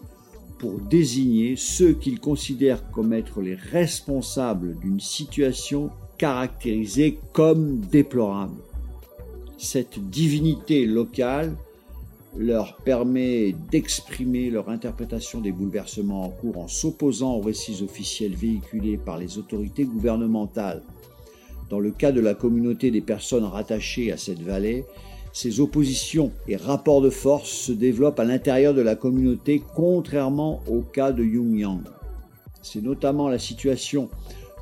pour 0.58 0.78
désigner 0.78 1.56
ceux 1.56 1.94
qu'ils 1.94 2.20
considèrent 2.20 2.90
comme 2.90 3.14
être 3.14 3.40
les 3.40 3.54
responsables 3.54 4.78
d'une 4.78 5.00
situation 5.00 5.88
caractérisée 6.18 7.18
comme 7.32 7.80
déplorable 7.80 8.60
cette 9.64 9.98
divinité 9.98 10.84
locale 10.84 11.56
leur 12.36 12.76
permet 12.76 13.54
d'exprimer 13.70 14.50
leur 14.50 14.68
interprétation 14.68 15.40
des 15.40 15.52
bouleversements 15.52 16.24
en 16.24 16.28
cours 16.28 16.58
en 16.58 16.68
s'opposant 16.68 17.34
aux 17.34 17.40
récits 17.40 17.82
officiels 17.82 18.34
véhiculés 18.34 18.98
par 18.98 19.18
les 19.18 19.38
autorités 19.38 19.84
gouvernementales. 19.84 20.82
Dans 21.70 21.80
le 21.80 21.90
cas 21.90 22.12
de 22.12 22.20
la 22.20 22.34
communauté 22.34 22.90
des 22.90 23.00
personnes 23.00 23.44
rattachées 23.44 24.12
à 24.12 24.16
cette 24.16 24.42
vallée, 24.42 24.84
ces 25.32 25.60
oppositions 25.60 26.30
et 26.46 26.56
rapports 26.56 27.00
de 27.00 27.10
force 27.10 27.50
se 27.50 27.72
développent 27.72 28.20
à 28.20 28.24
l'intérieur 28.24 28.74
de 28.74 28.82
la 28.82 28.96
communauté 28.96 29.62
contrairement 29.74 30.60
au 30.68 30.80
cas 30.80 31.10
de 31.10 31.24
Yungyang. 31.24 31.82
C'est 32.62 32.82
notamment 32.82 33.28
la 33.28 33.38
situation 33.38 34.10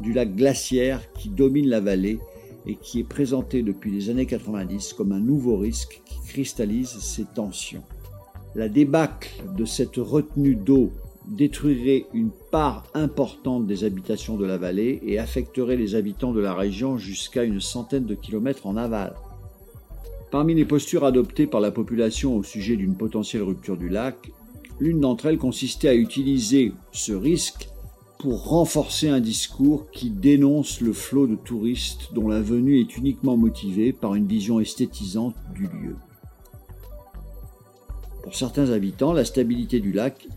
du 0.00 0.12
lac 0.12 0.34
glaciaire 0.34 1.00
qui 1.14 1.28
domine 1.28 1.68
la 1.68 1.80
vallée 1.80 2.18
et 2.66 2.77
qui 2.77 3.01
est 3.01 3.05
présenté 3.05 3.62
depuis 3.62 3.90
les 3.90 4.11
années 4.11 4.27
90 4.27 4.92
comme 4.92 5.12
un 5.12 5.20
nouveau 5.20 5.57
risque 5.57 6.03
qui 6.05 6.18
cristallise 6.27 6.98
ces 7.01 7.25
tensions. 7.25 7.83
La 8.55 8.68
débâcle 8.68 9.42
de 9.57 9.64
cette 9.64 9.96
retenue 9.96 10.55
d'eau 10.55 10.90
détruirait 11.27 12.07
une 12.12 12.31
part 12.51 12.85
importante 12.94 13.66
des 13.66 13.85
habitations 13.85 14.37
de 14.37 14.44
la 14.44 14.59
vallée 14.59 15.01
et 15.05 15.18
affecterait 15.18 15.77
les 15.77 15.94
habitants 15.94 16.33
de 16.33 16.40
la 16.40 16.55
région 16.55 16.98
jusqu'à 16.98 17.44
une 17.44 17.61
centaine 17.61 18.05
de 18.05 18.14
kilomètres 18.14 18.66
en 18.66 18.77
aval. 18.77 19.14
Parmi 20.31 20.55
les 20.55 20.64
postures 20.64 21.05
adoptées 21.05 21.46
par 21.46 21.61
la 21.61 21.70
population 21.70 22.37
au 22.37 22.42
sujet 22.42 22.77
d'une 22.77 22.96
potentielle 22.96 23.42
rupture 23.42 23.77
du 23.77 23.88
lac, 23.88 24.33
l'une 24.81 25.01
d'entre 25.01 25.27
elles 25.27 25.38
consistait 25.38 25.88
à 25.88 25.94
utiliser 25.94 26.72
ce 26.90 27.12
risque 27.12 27.68
pour 28.22 28.44
renforcer 28.46 29.08
un 29.08 29.18
discours 29.18 29.90
qui 29.90 30.08
dénonce 30.08 30.80
le 30.80 30.92
flot 30.92 31.26
de 31.26 31.35
touristes 31.35 32.14
dont 32.14 32.28
la 32.28 32.40
venue 32.40 32.78
est 32.78 32.96
uniquement 32.96 33.37
motivée 33.37 33.92
par 33.92 34.14
une 34.14 34.28
vision 34.28 34.61
esthétisante 34.61 35.35
du 35.52 35.64
lieu. 35.64 35.96
Pour 38.22 38.37
certains 38.37 38.70
habitants, 38.70 39.12
la 39.12 39.24
stabilité 39.24 39.80
du 39.80 39.90
lac 39.90 40.28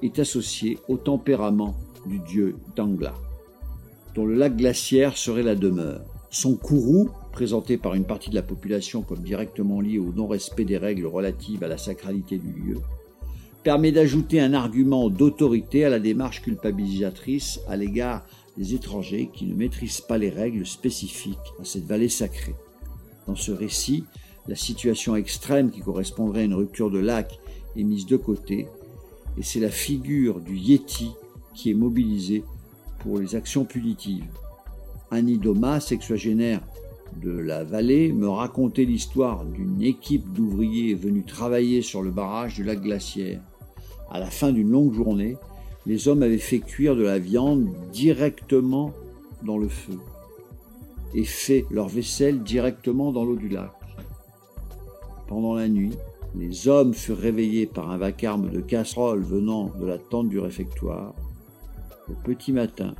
est 0.00 0.20
associée 0.20 0.78
au 0.86 0.96
tempérament 0.96 1.74
du 2.06 2.20
dieu 2.20 2.54
Dangla, 2.76 3.14
dont 4.14 4.26
le 4.26 4.36
lac 4.36 4.56
glaciaire 4.56 5.16
serait 5.16 5.42
la 5.42 5.56
demeure. 5.56 6.02
Son 6.30 6.54
courroux, 6.54 7.10
présenté 7.32 7.78
par 7.78 7.94
une 7.94 8.04
partie 8.04 8.30
de 8.30 8.36
la 8.36 8.42
population 8.42 9.02
comme 9.02 9.22
directement 9.22 9.80
lié 9.80 9.98
au 9.98 10.12
non-respect 10.12 10.64
des 10.64 10.78
règles 10.78 11.06
relatives 11.06 11.64
à 11.64 11.68
la 11.68 11.78
sacralité 11.78 12.38
du 12.38 12.52
lieu, 12.52 12.76
permet 13.64 13.92
d'ajouter 13.92 14.40
un 14.40 14.52
argument 14.52 15.08
d'autorité 15.08 15.86
à 15.86 15.88
la 15.88 15.98
démarche 15.98 16.42
culpabilisatrice 16.42 17.60
à 17.66 17.76
l'égard 17.76 18.26
des 18.58 18.74
étrangers 18.74 19.30
qui 19.32 19.46
ne 19.46 19.54
maîtrisent 19.54 20.02
pas 20.02 20.18
les 20.18 20.28
règles 20.28 20.66
spécifiques 20.66 21.38
à 21.58 21.64
cette 21.64 21.86
vallée 21.86 22.10
sacrée. 22.10 22.54
Dans 23.26 23.34
ce 23.34 23.50
récit, 23.50 24.04
la 24.46 24.54
situation 24.54 25.16
extrême 25.16 25.70
qui 25.70 25.80
correspondrait 25.80 26.42
à 26.42 26.44
une 26.44 26.54
rupture 26.54 26.90
de 26.90 26.98
lac 26.98 27.40
est 27.74 27.82
mise 27.82 28.04
de 28.04 28.18
côté, 28.18 28.68
et 29.38 29.42
c'est 29.42 29.60
la 29.60 29.70
figure 29.70 30.40
du 30.40 30.56
Yeti 30.56 31.10
qui 31.54 31.70
est 31.70 31.74
mobilisée 31.74 32.44
pour 32.98 33.18
les 33.18 33.34
actions 33.34 33.64
punitives. 33.64 34.26
Annie 35.10 35.38
Doma, 35.38 35.80
sexuagénaire 35.80 36.60
de 37.22 37.30
la 37.30 37.64
vallée, 37.64 38.12
me 38.12 38.28
racontait 38.28 38.84
l'histoire 38.84 39.46
d'une 39.46 39.82
équipe 39.82 40.32
d'ouvriers 40.34 40.94
venus 40.94 41.24
travailler 41.24 41.80
sur 41.80 42.02
le 42.02 42.10
barrage 42.10 42.56
du 42.56 42.62
lac 42.64 42.82
glaciaire. 42.82 43.40
À 44.10 44.18
la 44.18 44.26
fin 44.26 44.52
d'une 44.52 44.70
longue 44.70 44.94
journée, 44.94 45.36
les 45.86 46.08
hommes 46.08 46.22
avaient 46.22 46.38
fait 46.38 46.60
cuire 46.60 46.96
de 46.96 47.02
la 47.02 47.18
viande 47.18 47.68
directement 47.92 48.92
dans 49.42 49.58
le 49.58 49.68
feu 49.68 49.98
et 51.14 51.24
fait 51.24 51.64
leur 51.70 51.88
vaisselle 51.88 52.42
directement 52.42 53.12
dans 53.12 53.24
l'eau 53.24 53.36
du 53.36 53.48
lac. 53.48 53.70
Pendant 55.28 55.54
la 55.54 55.68
nuit, 55.68 55.96
les 56.34 56.68
hommes 56.68 56.94
furent 56.94 57.18
réveillés 57.18 57.66
par 57.66 57.90
un 57.90 57.96
vacarme 57.96 58.50
de 58.50 58.60
casseroles 58.60 59.22
venant 59.22 59.70
de 59.78 59.86
la 59.86 59.98
tente 59.98 60.28
du 60.28 60.38
réfectoire. 60.38 61.14
Au 62.08 62.14
petit 62.24 62.52
matin, 62.52 62.94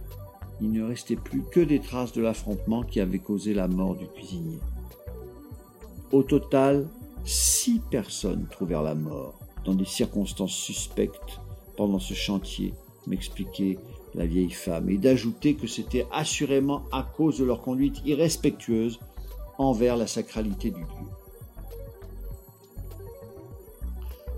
il 0.61 0.71
ne 0.71 0.85
restait 0.85 1.17
plus 1.17 1.43
que 1.43 1.61
des 1.61 1.81
traces 1.81 2.13
de 2.13 2.23
l'affrontement 2.23 2.83
qui 2.83 3.01
avait 3.01 3.19
causé 3.19 3.55
la 3.55 3.67
mort 3.67 3.97
du 3.97 4.07
cuisinier. 4.07 4.59
Au 6.13 6.23
total, 6.23 6.87
six 7.25 7.81
personnes 7.91 8.47
trouvèrent 8.51 8.83
la 8.83 8.95
mort 8.95 9.39
dans 9.65 9.75
des 9.75 9.85
circonstances 9.85 10.55
suspectes 10.55 11.41
pendant 11.77 11.99
ce 11.99 12.15
chantier, 12.15 12.75
m'expliquait 13.07 13.79
la 14.15 14.27
vieille 14.27 14.51
femme, 14.51 14.91
et 14.91 14.99
d'ajouter 14.99 15.55
que 15.55 15.67
c'était 15.67 16.07
assurément 16.13 16.83
à 16.93 17.03
cause 17.03 17.39
de 17.39 17.45
leur 17.45 17.63
conduite 17.63 18.01
irrespectueuse 18.05 19.01
envers 19.59 19.97
la 19.97 20.07
sacralité 20.07 20.71
du 20.71 20.81
lieu. 20.81 20.87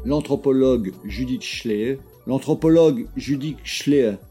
L'anthropologue 0.04 0.92
Judith 1.04 1.42
Schleer 1.42 1.98
L'anthropologue 2.26 3.06
Judith 3.16 3.58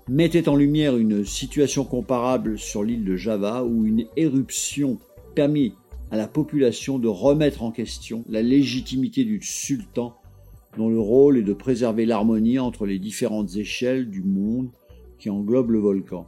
mettait 0.09 0.49
en 0.49 0.57
lumière 0.57 0.97
une 0.97 1.23
situation 1.23 1.85
comparable 1.85 2.59
sur 2.59 2.83
l'île 2.83 3.05
de 3.05 3.15
Java 3.15 3.63
où 3.63 3.85
une 3.85 4.05
éruption 4.17 4.99
permit 5.33 5.73
à 6.11 6.17
la 6.17 6.27
population 6.27 6.99
de 6.99 7.07
remettre 7.07 7.63
en 7.63 7.71
question 7.71 8.25
la 8.27 8.41
légitimité 8.41 9.23
du 9.23 9.41
sultan 9.41 10.17
dont 10.77 10.89
le 10.89 10.99
rôle 10.99 11.37
est 11.37 11.43
de 11.43 11.53
préserver 11.53 12.05
l'harmonie 12.05 12.59
entre 12.59 12.85
les 12.85 12.99
différentes 12.99 13.55
échelles 13.55 14.09
du 14.09 14.21
monde 14.21 14.69
qui 15.17 15.29
englobe 15.29 15.71
le 15.71 15.79
volcan. 15.79 16.27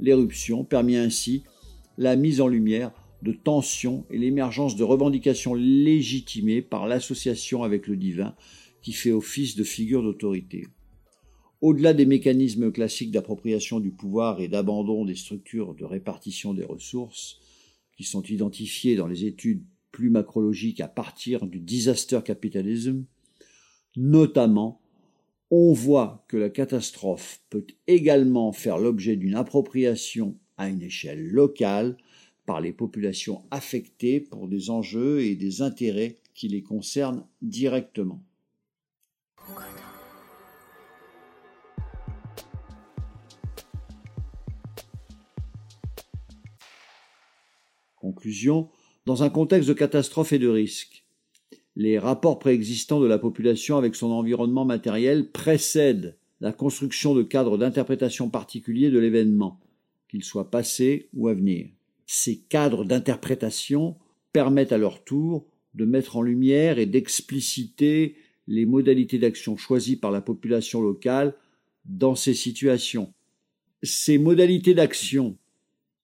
L'éruption 0.00 0.64
permit 0.64 0.96
ainsi 0.96 1.42
la 1.96 2.16
mise 2.16 2.40
en 2.40 2.48
lumière 2.48 2.92
de 3.22 3.32
tensions 3.32 4.04
et 4.10 4.18
l'émergence 4.18 4.76
de 4.76 4.84
revendications 4.84 5.54
légitimées 5.54 6.62
par 6.62 6.86
l'association 6.86 7.62
avec 7.62 7.86
le 7.88 7.96
divin 7.96 8.34
qui 8.82 8.92
fait 8.92 9.10
office 9.10 9.56
de 9.56 9.64
figure 9.64 10.02
d'autorité. 10.02 10.66
Au-delà 11.60 11.94
des 11.94 12.06
mécanismes 12.06 12.70
classiques 12.70 13.10
d'appropriation 13.10 13.80
du 13.80 13.90
pouvoir 13.90 14.40
et 14.40 14.46
d'abandon 14.46 15.04
des 15.04 15.16
structures 15.16 15.74
de 15.74 15.84
répartition 15.84 16.54
des 16.54 16.64
ressources, 16.64 17.40
qui 17.96 18.04
sont 18.04 18.22
identifiés 18.22 18.94
dans 18.94 19.08
les 19.08 19.24
études 19.24 19.64
plus 19.90 20.08
macrologiques 20.08 20.80
à 20.80 20.86
partir 20.86 21.46
du 21.46 21.58
disaster 21.58 22.20
capitalism, 22.24 23.02
notamment, 23.98 24.80
on 25.50 25.72
voit 25.72 26.24
que 26.28 26.36
la 26.36 26.50
catastrophe 26.50 27.42
peut 27.50 27.66
également 27.88 28.52
faire 28.52 28.78
l'objet 28.78 29.16
d'une 29.16 29.34
appropriation 29.34 30.36
à 30.56 30.68
une 30.68 30.82
échelle 30.82 31.26
locale 31.26 31.96
par 32.46 32.60
les 32.60 32.72
populations 32.72 33.42
affectées 33.50 34.20
pour 34.20 34.46
des 34.46 34.70
enjeux 34.70 35.22
et 35.22 35.34
des 35.34 35.62
intérêts 35.62 36.16
qui 36.32 36.46
les 36.46 36.62
concernent 36.62 37.26
directement. 37.42 38.22
Conclusion, 47.96 48.70
dans 49.06 49.24
un 49.24 49.28
contexte 49.28 49.68
de 49.68 49.74
catastrophe 49.74 50.32
et 50.32 50.38
de 50.38 50.48
risque, 50.48 50.97
les 51.78 51.96
rapports 51.96 52.40
préexistants 52.40 52.98
de 52.98 53.06
la 53.06 53.18
population 53.18 53.76
avec 53.76 53.94
son 53.94 54.10
environnement 54.10 54.64
matériel 54.64 55.30
précèdent 55.30 56.16
la 56.40 56.52
construction 56.52 57.14
de 57.14 57.22
cadres 57.22 57.56
d'interprétation 57.56 58.28
particuliers 58.28 58.90
de 58.90 58.98
l'événement, 58.98 59.60
qu'il 60.08 60.24
soit 60.24 60.50
passé 60.50 61.08
ou 61.14 61.28
à 61.28 61.34
venir. 61.34 61.68
Ces 62.04 62.38
cadres 62.38 62.84
d'interprétation 62.84 63.96
permettent 64.32 64.72
à 64.72 64.78
leur 64.78 65.04
tour 65.04 65.46
de 65.74 65.84
mettre 65.84 66.16
en 66.16 66.22
lumière 66.22 66.80
et 66.80 66.86
d'expliciter 66.86 68.16
les 68.48 68.66
modalités 68.66 69.20
d'action 69.20 69.56
choisies 69.56 69.96
par 69.96 70.10
la 70.10 70.20
population 70.20 70.82
locale 70.82 71.36
dans 71.84 72.16
ces 72.16 72.34
situations. 72.34 73.12
Ces 73.84 74.18
modalités 74.18 74.74
d'action 74.74 75.36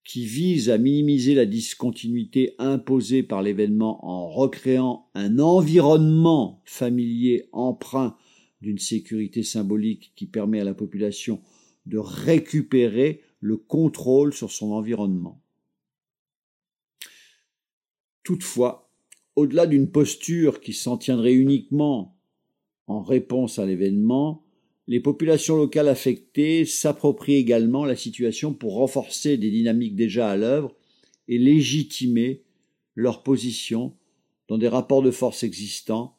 qui 0.05 0.27
vise 0.27 0.69
à 0.69 0.77
minimiser 0.77 1.35
la 1.35 1.47
discontinuité 1.47 2.55
imposée 2.59 3.23
par 3.23 3.43
l'événement 3.43 4.05
en 4.07 4.29
recréant 4.29 5.09
un 5.15 5.39
environnement 5.39 6.61
familier 6.65 7.49
empreint 7.53 8.17
d'une 8.61 8.79
sécurité 8.79 9.43
symbolique 9.43 10.13
qui 10.15 10.27
permet 10.27 10.61
à 10.61 10.65
la 10.65 10.75
population 10.75 11.41
de 11.87 11.99
récupérer 11.99 13.23
le 13.41 13.57
contrôle 13.57 14.33
sur 14.33 14.51
son 14.51 14.73
environnement. 14.73 15.43
Toutefois, 18.23 18.91
au-delà 19.37 19.67
d'une 19.67 19.91
posture 19.91 20.61
qui 20.61 20.73
s'en 20.73 20.97
tiendrait 20.97 21.35
uniquement 21.35 22.19
en 22.87 23.03
réponse 23.03 23.59
à 23.59 23.67
l'événement, 23.67 24.44
les 24.87 25.01
populations 25.01 25.57
locales 25.57 25.89
affectées 25.89 26.65
s'approprient 26.65 27.37
également 27.37 27.85
la 27.85 27.97
situation 27.97 28.53
pour 28.53 28.75
renforcer 28.75 29.39
des 29.39 29.51
dynamiques 29.51 29.97
déjà 29.97 30.31
à 30.31 30.37
l'œuvre 30.37 30.75
et 31.29 31.39
légitimer 31.39 32.43
leur 32.95 33.23
position 33.23 33.95
dans 34.49 34.59
des 34.59 34.69
rapports 34.69 35.03
de 35.03 35.11
force 35.11 35.43
existants 35.43 36.17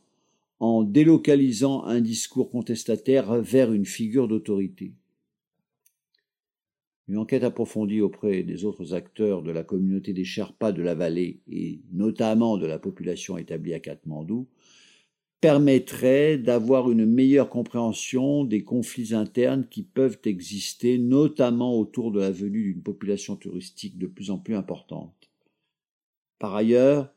en 0.59 0.83
délocalisant 0.83 1.83
un 1.83 2.01
discours 2.01 2.49
contestataire 2.49 3.41
vers 3.41 3.71
une 3.71 3.85
figure 3.85 4.27
d'autorité. 4.27 4.93
Une 7.07 7.17
enquête 7.17 7.43
approfondie 7.43 8.01
auprès 8.01 8.41
des 8.41 8.65
autres 8.65 8.95
acteurs 8.95 9.43
de 9.43 9.51
la 9.51 9.63
communauté 9.63 10.11
des 10.11 10.23
Sherpas 10.23 10.71
de 10.71 10.81
la 10.81 10.95
vallée 10.95 11.39
et 11.51 11.81
notamment 11.91 12.57
de 12.57 12.65
la 12.65 12.79
population 12.79 13.37
établie 13.37 13.75
à 13.75 13.79
Katmandou 13.79 14.47
permettrait 15.41 16.37
d'avoir 16.37 16.89
une 16.89 17.05
meilleure 17.05 17.49
compréhension 17.49 18.43
des 18.43 18.63
conflits 18.63 19.13
internes 19.13 19.67
qui 19.69 19.83
peuvent 19.83 20.19
exister, 20.25 20.97
notamment 20.97 21.77
autour 21.77 22.11
de 22.11 22.19
la 22.19 22.31
venue 22.31 22.73
d'une 22.73 22.81
population 22.81 23.35
touristique 23.35 23.97
de 23.97 24.07
plus 24.07 24.31
en 24.31 24.37
plus 24.37 24.55
importante. 24.55 25.29
Par 26.39 26.55
ailleurs, 26.55 27.13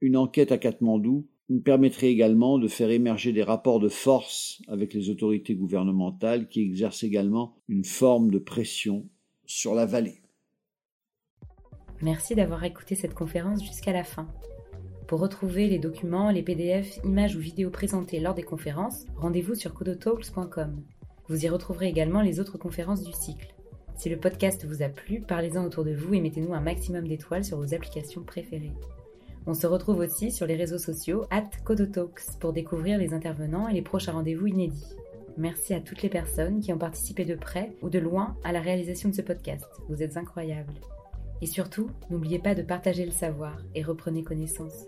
une 0.00 0.16
enquête 0.16 0.52
à 0.52 0.58
Katmandou 0.58 1.26
nous 1.48 1.60
permettrait 1.60 2.08
également 2.08 2.58
de 2.58 2.68
faire 2.68 2.90
émerger 2.90 3.32
des 3.32 3.42
rapports 3.42 3.80
de 3.80 3.88
force 3.88 4.60
avec 4.68 4.92
les 4.92 5.08
autorités 5.08 5.54
gouvernementales 5.54 6.48
qui 6.48 6.60
exercent 6.60 7.04
également 7.04 7.56
une 7.68 7.84
forme 7.84 8.30
de 8.30 8.38
pression 8.38 9.08
sur 9.46 9.74
la 9.74 9.86
vallée. 9.86 10.20
Merci 12.02 12.34
d'avoir 12.34 12.62
écouté 12.64 12.94
cette 12.94 13.14
conférence 13.14 13.64
jusqu'à 13.64 13.92
la 13.92 14.04
fin. 14.04 14.28
Pour 15.08 15.20
retrouver 15.20 15.68
les 15.68 15.78
documents, 15.78 16.30
les 16.30 16.42
PDF, 16.42 16.98
images 17.02 17.34
ou 17.34 17.40
vidéos 17.40 17.70
présentées 17.70 18.20
lors 18.20 18.34
des 18.34 18.42
conférences, 18.42 19.06
rendez-vous 19.16 19.54
sur 19.54 19.72
codotalks.com. 19.72 20.82
Vous 21.28 21.46
y 21.46 21.48
retrouverez 21.48 21.88
également 21.88 22.20
les 22.20 22.40
autres 22.40 22.58
conférences 22.58 23.02
du 23.02 23.12
cycle. 23.12 23.54
Si 23.96 24.10
le 24.10 24.18
podcast 24.18 24.66
vous 24.66 24.82
a 24.82 24.90
plu, 24.90 25.22
parlez-en 25.22 25.64
autour 25.64 25.84
de 25.84 25.94
vous 25.94 26.12
et 26.12 26.20
mettez-nous 26.20 26.52
un 26.52 26.60
maximum 26.60 27.08
d'étoiles 27.08 27.46
sur 27.46 27.56
vos 27.56 27.72
applications 27.72 28.22
préférées. 28.22 28.74
On 29.46 29.54
se 29.54 29.66
retrouve 29.66 30.00
aussi 30.00 30.30
sur 30.30 30.46
les 30.46 30.56
réseaux 30.56 30.76
sociaux 30.76 31.24
at 31.30 31.48
Codotalks 31.64 32.38
pour 32.38 32.52
découvrir 32.52 32.98
les 32.98 33.14
intervenants 33.14 33.66
et 33.66 33.72
les 33.72 33.80
prochains 33.80 34.12
rendez-vous 34.12 34.48
inédits. 34.48 34.94
Merci 35.38 35.72
à 35.72 35.80
toutes 35.80 36.02
les 36.02 36.10
personnes 36.10 36.60
qui 36.60 36.70
ont 36.70 36.78
participé 36.78 37.24
de 37.24 37.34
près 37.34 37.72
ou 37.80 37.88
de 37.88 37.98
loin 37.98 38.36
à 38.44 38.52
la 38.52 38.60
réalisation 38.60 39.08
de 39.08 39.14
ce 39.14 39.22
podcast. 39.22 39.64
Vous 39.88 40.02
êtes 40.02 40.18
incroyables. 40.18 40.74
Et 41.40 41.46
surtout, 41.46 41.90
n'oubliez 42.10 42.38
pas 42.38 42.54
de 42.54 42.62
partager 42.62 43.04
le 43.04 43.12
savoir 43.12 43.58
et 43.74 43.82
reprenez 43.82 44.22
connaissance. 44.22 44.86